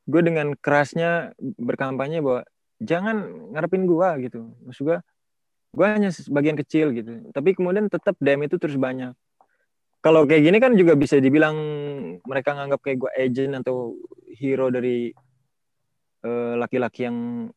[0.09, 2.42] gue dengan kerasnya berkampanye bahwa
[2.80, 4.98] jangan ngarepin gua gitu maksud gua
[5.74, 9.12] gua hanya sebagian kecil gitu tapi kemudian tetap DM itu terus banyak
[9.98, 11.59] kalau kayak gini kan juga bisa dibilang
[12.22, 13.98] mereka nganggap kayak gue agent atau
[14.30, 15.11] hero dari
[16.22, 17.50] eh, laki-laki yang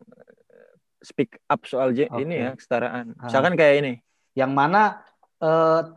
[0.49, 0.73] eh,
[1.05, 2.09] speak up soal Oke.
[2.09, 3.13] ini ya kesetaraan.
[3.21, 3.29] Ah.
[3.29, 3.93] Misalkan kayak ini.
[4.33, 5.05] Yang mana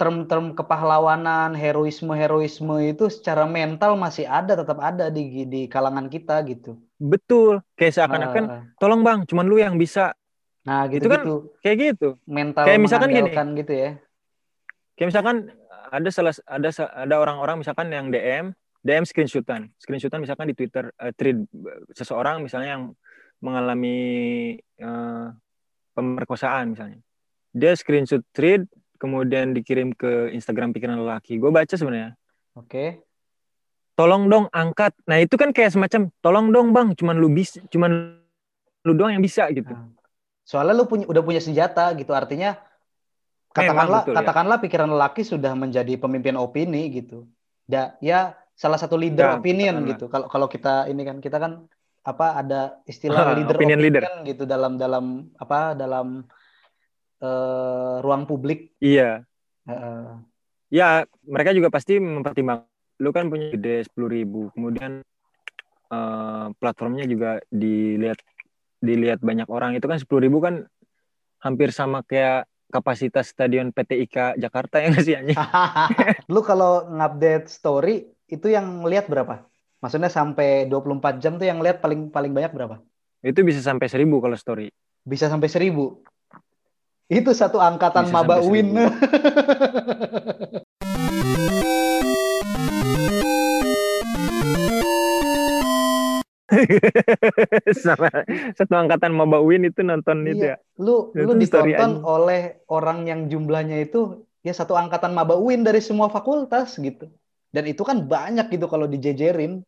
[0.00, 6.80] term-term kepahlawanan, heroisme-heroisme itu secara mental masih ada, tetap ada di di kalangan kita gitu.
[6.96, 10.16] Betul, kayak seakan-akan Ah, tolong bang, cuman lu yang bisa
[10.64, 12.08] nah itu kan gitu-gitu kayak gitu.
[12.24, 13.30] mental kayak misalkan gini.
[13.60, 13.90] gitu ya.
[14.96, 15.36] Kayak misalkan
[15.92, 21.12] ada salah ada ada orang-orang misalkan yang DM, DM screenshotan, screenshotan misalkan di Twitter eh,
[21.12, 21.44] thread
[21.92, 22.84] seseorang misalnya yang
[23.44, 24.00] mengalami
[24.56, 25.26] eh,
[25.92, 27.04] pemerkosaan misalnya.
[27.52, 28.64] Dia screenshot thread
[29.04, 31.36] kemudian dikirim ke Instagram pikiran lelaki.
[31.36, 32.16] Gue baca sebenarnya.
[32.56, 33.04] Oke.
[33.94, 34.96] Tolong dong angkat.
[35.04, 38.16] Nah, itu kan kayak semacam tolong dong Bang, cuman lu bisa cuman
[38.82, 39.68] lu doang yang bisa gitu.
[39.68, 39.92] Nah,
[40.42, 42.56] Soalnya lu punya udah punya senjata gitu, artinya
[43.54, 44.16] Memang, katakanlah betul, ya.
[44.18, 47.24] katakanlah pikiran lelaki sudah menjadi pemimpin opini gitu.
[47.64, 49.90] Da, ya salah satu leader Ya, opinion katakanlah.
[49.94, 50.04] gitu.
[50.10, 51.52] Kalau kalau kita ini kan kita kan
[52.04, 54.02] apa ada istilah leader Opinion leader.
[54.26, 56.26] gitu dalam dalam apa dalam
[57.22, 58.74] eh, ruang publik.
[58.80, 59.22] Iya.
[59.68, 60.06] Heeh.
[60.72, 62.70] Ya, mereka juga pasti mempertimbangkan.
[63.02, 65.02] Lu kan punya gede sepuluh ribu, kemudian
[65.90, 68.18] eh, platformnya juga dilihat
[68.78, 69.74] dilihat banyak orang.
[69.74, 70.66] Itu kan sepuluh ribu kan
[71.42, 75.38] hampir sama kayak kapasitas stadion PT IKA Jakarta yang sih anjing.
[76.32, 79.46] lu kalau ngupdate story itu yang lihat berapa?
[79.78, 82.80] Maksudnya sampai 24 jam tuh yang lihat paling paling banyak berapa?
[83.20, 84.72] Itu bisa sampai seribu kalau story.
[85.04, 86.00] Bisa sampai 1000.
[87.12, 88.72] Itu satu angkatan Bisa maba win.
[88.72, 90.64] 1000.
[97.84, 98.10] sama
[98.54, 100.56] satu angkatan Maba Win itu nonton itu ya.
[100.60, 100.80] Iya.
[100.80, 102.04] Lu lu Nonton story ditonton anjing.
[102.04, 107.08] oleh orang yang jumlahnya itu ya satu angkatan maba win dari semua fakultas gitu.
[107.54, 109.62] Dan itu kan banyak gitu kalau dijejerin.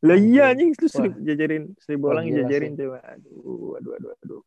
[0.00, 0.72] Lah iya Anjing.
[0.74, 0.88] Wah.
[0.90, 2.98] seribu jajarin seribu orang gila jajarin coba.
[3.04, 4.40] Aduh, aduh, aduh, aduh.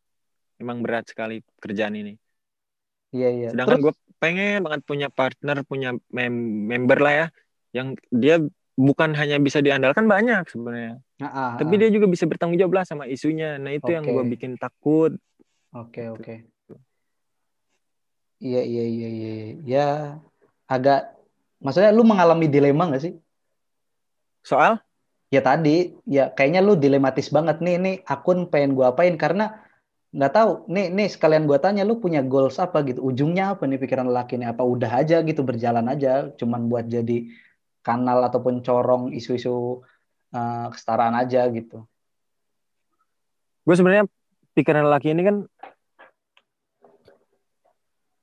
[0.61, 2.13] Emang berat sekali kerjaan ini.
[3.13, 3.47] Iya iya.
[3.53, 7.27] Sedangkan gue pengen banget punya partner, punya mem- member lah ya,
[7.75, 8.41] yang dia
[8.73, 11.79] bukan hanya bisa diandalkan banyak sebenarnya, Ah, ah, tapi ah.
[11.85, 13.61] dia juga bisa bertanggung jawab lah sama isunya.
[13.61, 14.13] Nah itu yang Oke.
[14.17, 15.13] gue bikin takut.
[15.77, 16.35] Oke oke.
[18.41, 19.31] Iya iya iya iya.
[19.37, 19.53] iya.
[19.63, 19.87] Ya
[20.65, 21.13] agak
[21.61, 23.13] maksudnya lu mengalami dilema nggak sih?
[24.43, 24.81] Soal
[25.33, 29.65] Ya tadi, ya kayaknya lu dilematis banget nih, nih akun pengen gua apain karena
[30.13, 30.51] nggak tahu.
[30.69, 33.01] Nih nih sekalian gua tanya, lu punya goals apa gitu?
[33.01, 34.53] Ujungnya apa nih pikiran lelaki nih?
[34.53, 37.27] Apa udah aja gitu berjalan aja, cuman buat jadi
[37.83, 39.83] kanal ataupun corong isu-isu
[40.31, 41.83] eh, kesetaraan aja gitu.
[43.63, 44.05] gue sebenarnya
[44.59, 45.37] pikiran lelaki ini kan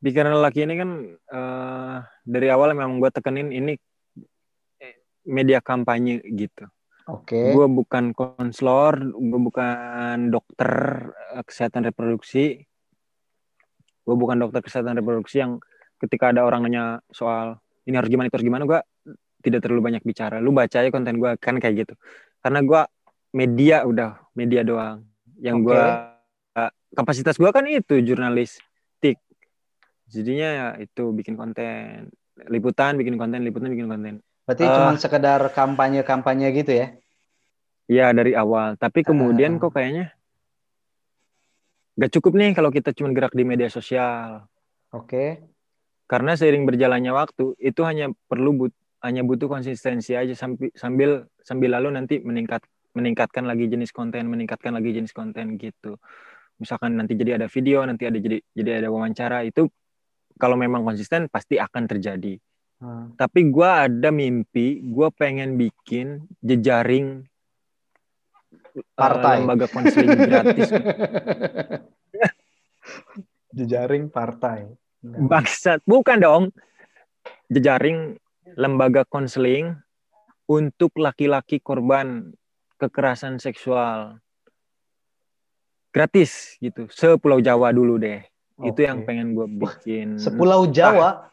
[0.04, 1.96] pikiran lelaki ini kan eh,
[2.28, 3.76] dari awal memang gue tekenin ini
[5.24, 6.64] media kampanye gitu.
[7.10, 7.52] Oke.
[7.52, 10.72] Gue bukan konselor, gue bukan dokter
[11.34, 12.62] eh, kesehatan reproduksi,
[14.06, 15.58] gue bukan dokter kesehatan reproduksi yang
[16.00, 18.80] ketika ada orang nanya soal ini harus gimana itu harus gimana, gue
[19.42, 20.38] tidak terlalu banyak bicara.
[20.38, 21.94] Lu baca aja konten gue kan kayak gitu.
[22.40, 22.82] Karena gue
[23.34, 25.04] media udah media doang.
[25.40, 25.66] Yang Oke.
[25.66, 25.84] gue
[26.94, 29.18] kapasitas gue kan itu jurnalistik.
[30.10, 32.10] Jadinya ya itu bikin konten,
[32.50, 34.14] liputan, bikin konten, liputan, bikin konten.
[34.50, 34.74] Berarti Ah.
[34.82, 36.90] cuman sekedar kampanye-kampanye gitu ya?
[37.86, 39.58] Iya dari awal, tapi kemudian Ah.
[39.62, 40.10] kok kayaknya
[41.94, 44.50] gak cukup nih kalau kita cuma gerak di media sosial.
[44.90, 45.38] Oke.
[46.10, 48.74] Karena seiring berjalannya waktu itu hanya perlu but,
[49.06, 51.10] hanya butuh konsistensi aja sambil sambil
[51.46, 52.66] sambil lalu nanti meningkat
[52.98, 55.94] meningkatkan lagi jenis konten, meningkatkan lagi jenis konten gitu.
[56.58, 59.70] Misalkan nanti jadi ada video, nanti ada jadi jadi ada wawancara itu
[60.42, 62.34] kalau memang konsisten pasti akan terjadi.
[62.80, 63.12] Hmm.
[63.14, 67.28] Tapi gua ada mimpi, gua pengen bikin jejaring
[68.72, 69.44] eh, Partai.
[69.44, 70.68] lembaga konseling gratis.
[73.50, 74.70] Jejaring partai.
[75.02, 76.44] Bangsat, bukan dong.
[77.50, 78.14] Jejaring
[78.54, 79.74] lembaga konseling
[80.46, 82.30] untuk laki-laki korban
[82.78, 84.22] kekerasan seksual.
[85.90, 86.86] Gratis gitu.
[86.94, 88.22] Sepulau Jawa dulu deh.
[88.62, 90.20] Itu yang pengen gue bikin.
[90.20, 91.26] Sepulau Jawa.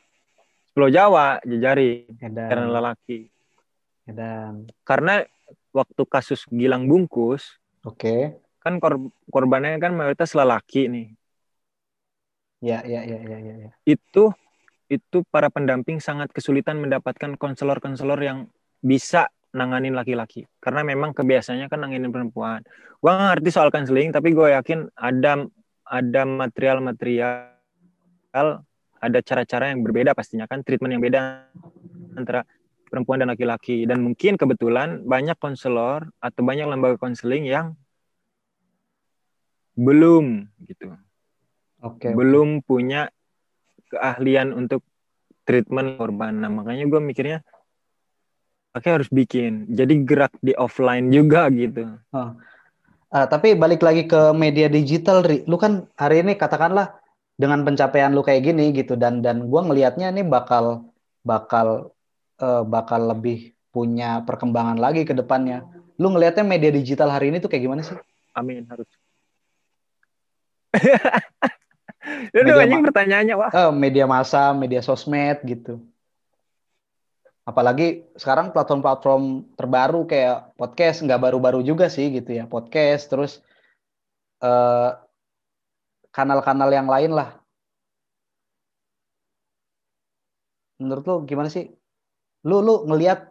[0.77, 2.53] Pulau Jawa, jejaring Edan.
[2.53, 3.33] karena lelaki.
[4.05, 4.69] Edan.
[4.85, 5.25] Karena
[5.73, 8.37] waktu kasus Gilang Bungkus, Oke.
[8.61, 11.07] kan kor- korbannya kan mayoritas lelaki nih.
[12.61, 13.71] Ya, ya, ya, ya, ya, ya.
[13.89, 14.37] Itu
[14.85, 18.45] itu para pendamping sangat kesulitan mendapatkan konselor-konselor yang
[18.77, 22.61] bisa nanganin laki-laki karena memang kebiasaannya kan nanganin perempuan.
[23.01, 25.41] Gua nggak ngerti soal konseling tapi gue yakin ada
[25.89, 27.57] ada material-material
[28.97, 31.45] ada cara-cara yang berbeda pastinya kan treatment yang beda
[32.17, 32.43] antara
[32.87, 37.75] perempuan dan laki-laki dan mungkin kebetulan banyak konselor atau banyak lembaga konseling yang
[39.77, 40.97] belum gitu
[41.83, 42.09] Oke.
[42.15, 43.13] belum punya
[43.93, 44.81] keahlian untuk
[45.45, 47.45] treatment korban nah makanya gue mikirnya
[48.73, 52.33] oke harus bikin jadi gerak di offline juga gitu Oh.
[53.07, 55.47] Ah, tapi balik lagi ke media digital, Ri.
[55.47, 56.91] Lu kan hari ini katakanlah
[57.37, 60.89] dengan pencapaian lu kayak gini gitu dan dan gua ngelihatnya ini bakal
[61.21, 61.93] bakal
[62.41, 65.61] eh, bakal lebih punya perkembangan lagi ke depannya.
[66.01, 67.97] Lu ngelihatnya media digital hari ini tuh kayak gimana sih?
[68.37, 68.85] amin harus
[72.61, 75.81] anjing ma- pertanyaannya wah Eh, media massa, media sosmed gitu.
[77.47, 82.45] Apalagi sekarang platform-platform terbaru kayak podcast nggak baru-baru juga sih gitu ya.
[82.45, 83.31] Podcast terus
[84.43, 84.89] eh,
[86.17, 87.37] kanal-kanal yang lain lah.
[90.81, 91.69] Menurut lu gimana sih?
[92.41, 93.29] Lu lu ngelihat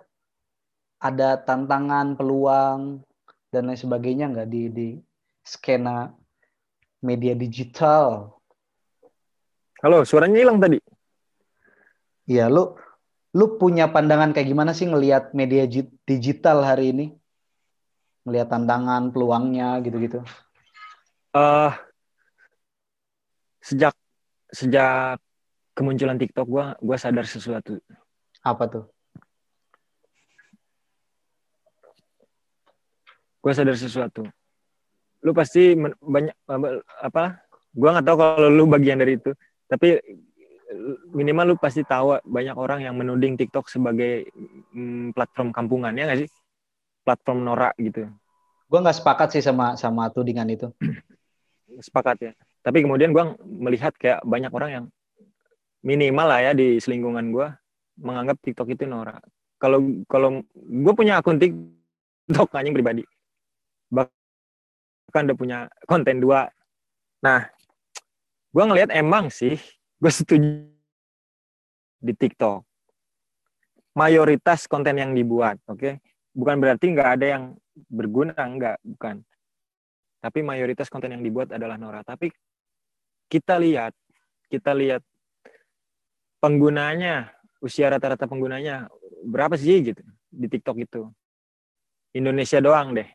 [1.03, 3.03] ada tantangan, peluang
[3.51, 4.89] dan lain sebagainya nggak di di
[5.43, 6.14] skena
[7.03, 8.37] media digital?
[9.84, 10.80] halo suaranya hilang tadi
[12.26, 12.74] Iya, lu
[13.39, 15.62] lu punya pandangan kayak gimana sih ngelihat media
[16.03, 17.07] digital hari ini?
[18.26, 20.26] Ngelihat tantangan, peluangnya gitu-gitu.
[21.39, 21.72] eh
[23.66, 23.94] sejak
[24.54, 25.18] sejak
[25.74, 27.82] kemunculan TikTok gua gua sadar sesuatu.
[28.46, 28.86] Apa tuh?
[33.46, 34.26] gue sadar sesuatu.
[35.22, 37.22] Lu pasti men- banyak apa- apa
[37.70, 39.30] gue nggak tahu kalau lu bagian dari itu.
[39.70, 40.02] Tapi
[41.14, 44.26] minimal lu pasti tahu banyak orang yang menuding TikTok sebagai
[44.74, 46.30] mm, platform kampungan ya nggak sih?
[47.06, 48.10] Platform norak gitu.
[48.66, 50.66] Gue nggak sepakat sih sama sama tudingan itu.
[51.86, 52.32] sepakat ya
[52.66, 54.84] tapi kemudian gue melihat kayak banyak orang yang
[55.86, 57.46] minimal lah ya di selingkungan gue
[58.02, 59.22] menganggap TikTok itu norak
[59.56, 63.02] kalau kalau gue punya akun TikTok anjing pribadi.
[63.88, 65.58] Bahkan udah punya
[65.88, 66.48] konten dua.
[67.24, 67.48] Nah
[68.52, 69.56] gue ngelihat emang sih
[70.00, 70.68] gue setuju
[72.00, 72.64] di TikTok.
[73.96, 76.04] Mayoritas konten yang dibuat oke?
[76.36, 77.44] Bukan berarti nggak ada yang
[77.88, 79.24] berguna nggak bukan.
[80.20, 82.04] Tapi mayoritas konten yang dibuat adalah Nora.
[82.04, 82.28] Tapi
[83.26, 83.92] kita lihat,
[84.50, 85.02] kita lihat
[86.38, 88.86] penggunanya, usia rata-rata penggunanya
[89.26, 91.02] berapa sih gitu di TikTok itu?
[92.14, 93.08] Indonesia doang deh.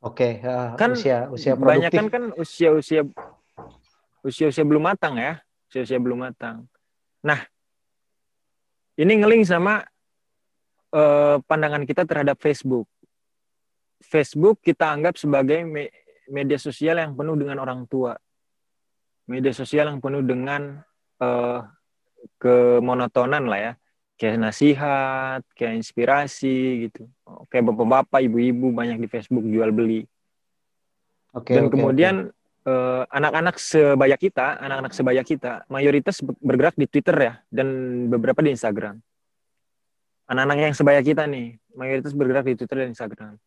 [0.00, 2.08] Oke, eh, Kan usia usia Banyak produktif.
[2.12, 3.00] kan usia-usia
[4.24, 6.64] usia-usia belum matang ya, usia-usia belum matang.
[7.20, 7.40] Nah,
[8.96, 9.84] ini ngeling sama
[10.90, 12.88] eh, pandangan kita terhadap Facebook.
[14.00, 15.92] Facebook kita anggap sebagai me-
[16.32, 18.16] media sosial yang penuh dengan orang tua.
[19.30, 20.82] Media sosial yang penuh dengan
[21.22, 21.60] eh,
[22.42, 23.72] kemonotonan lah ya.
[24.18, 27.06] Kayak nasihat, kayak inspirasi gitu.
[27.48, 30.04] Kayak bapak-bapak, ibu-ibu banyak di Facebook jual beli.
[31.30, 32.14] Oke, Dan oke, kemudian
[32.66, 37.68] eh, anak-anak sebaya kita, anak-anak sebaya kita, mayoritas ber- bergerak di Twitter ya, dan
[38.10, 38.98] beberapa di Instagram.
[40.26, 43.38] Anak-anak yang sebaya kita nih, mayoritas bergerak di Twitter dan Instagram.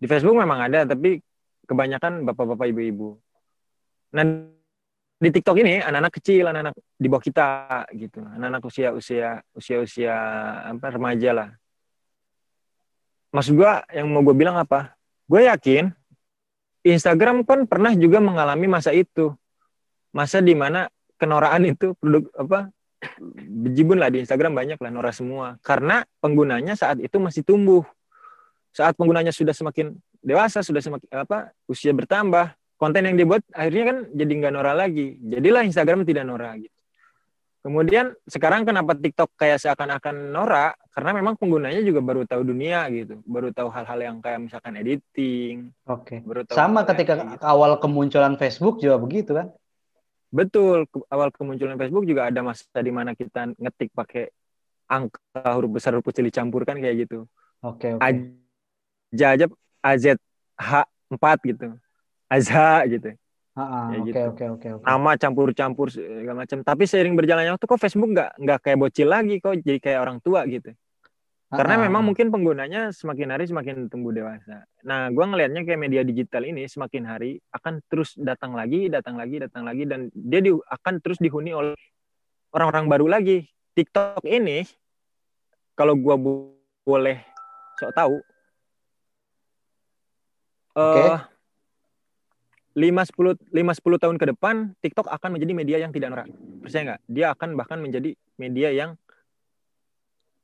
[0.00, 1.18] Di Facebook memang ada, tapi
[1.66, 3.18] kebanyakan bapak-bapak, ibu-ibu.
[4.14, 4.24] Nah,
[5.20, 7.48] di TikTok ini anak-anak kecil, anak-anak di bawah kita
[7.92, 10.16] gitu, anak-anak usia-usia usia-usia
[10.72, 11.48] apa remaja lah.
[13.30, 14.96] Maksud gua yang mau gue bilang apa?
[15.28, 15.92] Gue yakin
[16.82, 19.36] Instagram kan pernah juga mengalami masa itu.
[20.10, 20.88] Masa di mana
[21.20, 22.72] kenoraan itu produk apa
[23.48, 25.60] bejibun lah di Instagram banyak lah Nora semua.
[25.60, 27.84] Karena penggunanya saat itu masih tumbuh.
[28.72, 29.94] Saat penggunanya sudah semakin
[30.24, 35.20] dewasa, sudah semakin apa usia bertambah, konten yang dibuat akhirnya kan jadi nggak Nora lagi.
[35.20, 36.72] Jadilah Instagram tidak Nora gitu.
[37.60, 40.72] Kemudian sekarang kenapa TikTok kayak seakan-akan Nora?
[40.96, 45.68] Karena memang penggunanya juga baru tahu dunia gitu, baru tahu hal-hal yang kayak misalkan editing,
[45.84, 46.24] Oke.
[46.24, 47.44] baru tahu Sama ketika gitu.
[47.44, 49.52] awal kemunculan Facebook juga begitu kan?
[50.32, 54.32] Betul, awal kemunculan Facebook juga ada masa di mana kita ngetik pakai
[54.88, 55.20] angka
[55.52, 57.28] huruf besar huruf kecil dicampurkan kayak gitu.
[57.60, 58.00] Oke, oke.
[58.00, 59.46] Aja aja
[59.84, 60.16] AZH4 gitu.
[61.20, 61.68] Azha gitu.
[63.90, 64.28] Kayak Oke, gitu.
[64.30, 64.84] oke, oke, oke.
[64.86, 66.62] Nama campur-campur segala macam.
[66.62, 70.18] Tapi seiring berjalannya waktu kok Facebook nggak nggak kayak bocil lagi kok jadi kayak orang
[70.22, 70.70] tua gitu.
[71.50, 74.62] Karena memang mungkin penggunanya semakin hari semakin tumbuh dewasa.
[74.86, 79.42] Nah, gua ngelihatnya kayak media digital ini semakin hari akan terus datang lagi, datang lagi,
[79.42, 81.74] datang lagi, dan dia di- akan terus dihuni oleh
[82.54, 83.50] orang-orang baru lagi.
[83.74, 84.62] TikTok ini,
[85.74, 86.54] kalau gua bo-
[86.86, 87.18] boleh
[87.82, 88.16] sok tahu,
[90.78, 91.02] Oke.
[91.02, 91.18] eh
[92.78, 96.28] 5 10 5 10 tahun ke depan TikTok akan menjadi media yang tidak norak.
[96.62, 97.00] Percaya nggak?
[97.10, 98.94] Dia akan bahkan menjadi media yang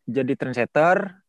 [0.07, 1.23] jadi trendsetter,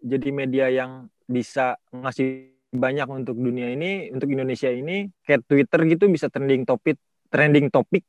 [0.00, 6.04] jadi media yang bisa ngasih banyak untuk dunia ini, untuk Indonesia ini, kayak Twitter gitu
[6.08, 6.96] bisa trending topik,
[7.28, 8.04] trending topik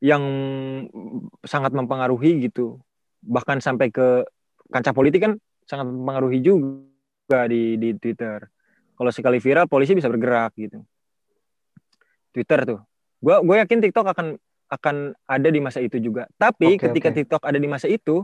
[0.00, 0.22] yang
[1.44, 2.80] sangat mempengaruhi gitu.
[3.20, 4.24] Bahkan sampai ke
[4.72, 5.32] kancah politik kan
[5.68, 8.40] sangat mempengaruhi juga di di Twitter.
[8.96, 10.80] Kalau sekali viral, polisi bisa bergerak gitu.
[12.30, 12.80] Twitter tuh.
[13.20, 14.26] Gue gue yakin TikTok akan
[14.70, 16.30] akan ada di masa itu juga.
[16.38, 17.16] Tapi Oke, ketika oke.
[17.20, 18.22] TikTok ada di masa itu,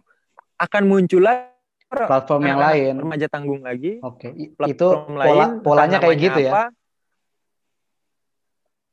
[0.57, 1.53] akan muncul lagi
[1.87, 2.93] Platform yang lain.
[2.99, 4.03] remaja tanggung lagi.
[4.03, 6.53] Oke, I- itu platform pola lain, polanya kayak gitu ya.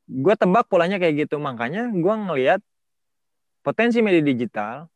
[0.04, 1.42] Gue tebak polanya kayak gitu.
[1.42, 2.60] Makanya gue ngelihat
[3.66, 4.86] potensi media digital.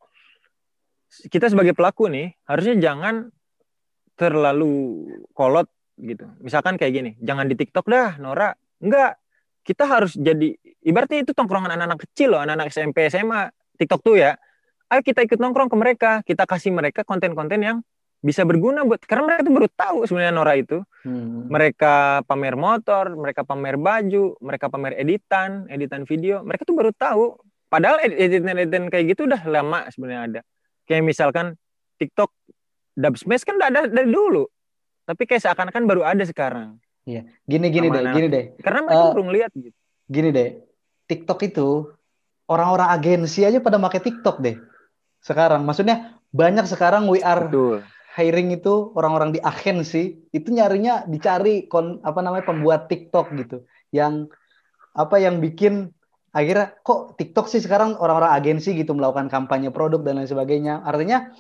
[1.09, 3.33] Kita sebagai pelaku nih harusnya jangan
[4.15, 5.67] terlalu kolot
[5.99, 6.29] gitu.
[6.39, 8.55] Misalkan kayak gini, jangan di TikTok dah, Nora.
[8.79, 9.19] Enggak.
[9.69, 14.33] Kita harus jadi ibaratnya itu tongkrongan anak-anak kecil loh, anak-anak SMP, SMA, TikTok tuh ya.
[14.89, 17.85] Ayo kita ikut nongkrong ke mereka, kita kasih mereka konten-konten yang
[18.25, 21.47] bisa berguna buat karena mereka tuh baru tahu sebenarnya Nora itu Hmm.
[21.47, 27.39] mereka pamer motor, mereka pamer baju, mereka pamer editan, editan video, mereka tuh baru tahu.
[27.71, 30.41] Padahal editan-editan kayak gitu udah lama sebenarnya ada.
[30.89, 31.47] Kayak misalkan
[32.01, 32.33] TikTok
[32.99, 34.49] dub smash kan udah ada dari dulu.
[35.07, 36.81] Tapi kayak seakan-akan baru ada sekarang.
[37.49, 38.45] Gini gini Sama deh, gini deh.
[38.61, 39.79] Karena mereka Eh, baru ngeliat gitu.
[40.09, 40.49] Gini deh.
[41.09, 41.69] TikTok itu
[42.49, 44.57] orang-orang agensi aja pada pakai TikTok deh.
[45.25, 47.81] Sekarang maksudnya banyak sekarang we are Betul.
[48.17, 54.29] hiring itu orang-orang di agensi itu nyarinya dicari kon apa namanya pembuat TikTok gitu yang
[54.93, 55.95] apa yang bikin
[56.35, 61.33] akhirnya kok TikTok sih sekarang orang-orang agensi gitu melakukan kampanye produk dan lain sebagainya artinya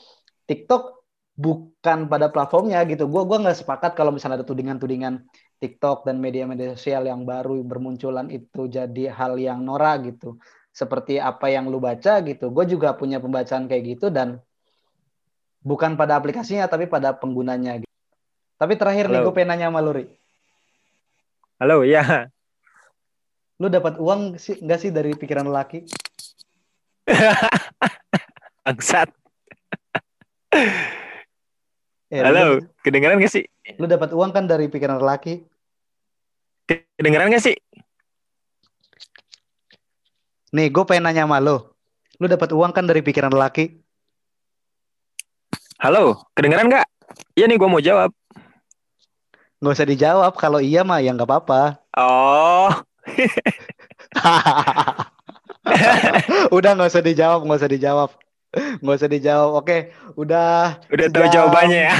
[0.48, 1.04] TikTok
[1.38, 5.28] bukan pada platformnya gitu gua gua nggak sepakat kalau misalnya ada tudingan-tudingan
[5.58, 10.38] TikTok dan media-media sosial yang baru bermunculan itu jadi hal yang norak gitu
[10.70, 14.38] seperti apa yang lu baca gitu gue juga punya pembacaan kayak gitu dan
[15.62, 17.92] bukan pada aplikasinya tapi pada penggunanya gitu.
[18.58, 19.26] Tapi terakhir nih Halo.
[19.30, 20.06] gue pengen nanya sama lu, Ri.
[21.62, 22.26] Halo, ya.
[23.62, 25.86] Lu dapat uang sih enggak sih dari pikiran laki?
[28.66, 29.10] Bangsat.
[32.08, 33.44] Eh, Halo, Lu, kedengeran gak sih?
[33.76, 35.44] lu dapat uang kan dari pikiran laki?
[36.64, 37.52] Kedengeran gak sih?
[40.56, 41.60] Nih, gue pengen nanya sama lu.
[42.16, 43.76] Lu dapat uang kan dari pikiran laki?
[45.84, 46.88] Halo, kedengeran gak?
[47.36, 48.08] Iya nih gue mau jawab.
[49.60, 50.32] Nggak usah dijawab.
[50.38, 51.76] Kalau iya mah ya nggak apa-apa.
[51.98, 52.70] Oh,
[56.56, 58.10] udah nggak usah dijawab, nggak usah dijawab.
[58.80, 59.50] Nggak usah dijawab.
[59.60, 61.34] Oke, udah udah tahu Sejam.
[61.36, 61.96] jawabannya ya.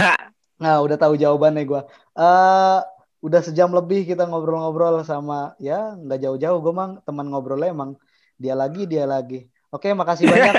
[0.58, 1.80] Nah, udah tahu jawabannya gue.
[2.18, 2.78] Eh,
[3.18, 7.98] udah sejam lebih kita ngobrol-ngobrol sama ya nggak jauh-jauh gue mang teman ngobrolnya emang
[8.38, 9.46] dia lagi dia lagi.
[9.74, 10.54] Oke, makasih banyak.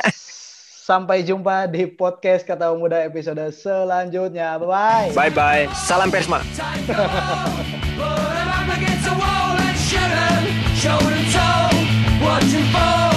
[0.89, 4.57] Sampai jumpa di podcast Kata Muda episode selanjutnya.
[4.57, 5.07] Bye bye.
[5.13, 5.63] Bye bye.
[5.75, 6.41] Salam Persma.
[10.79, 13.08] And toe, watching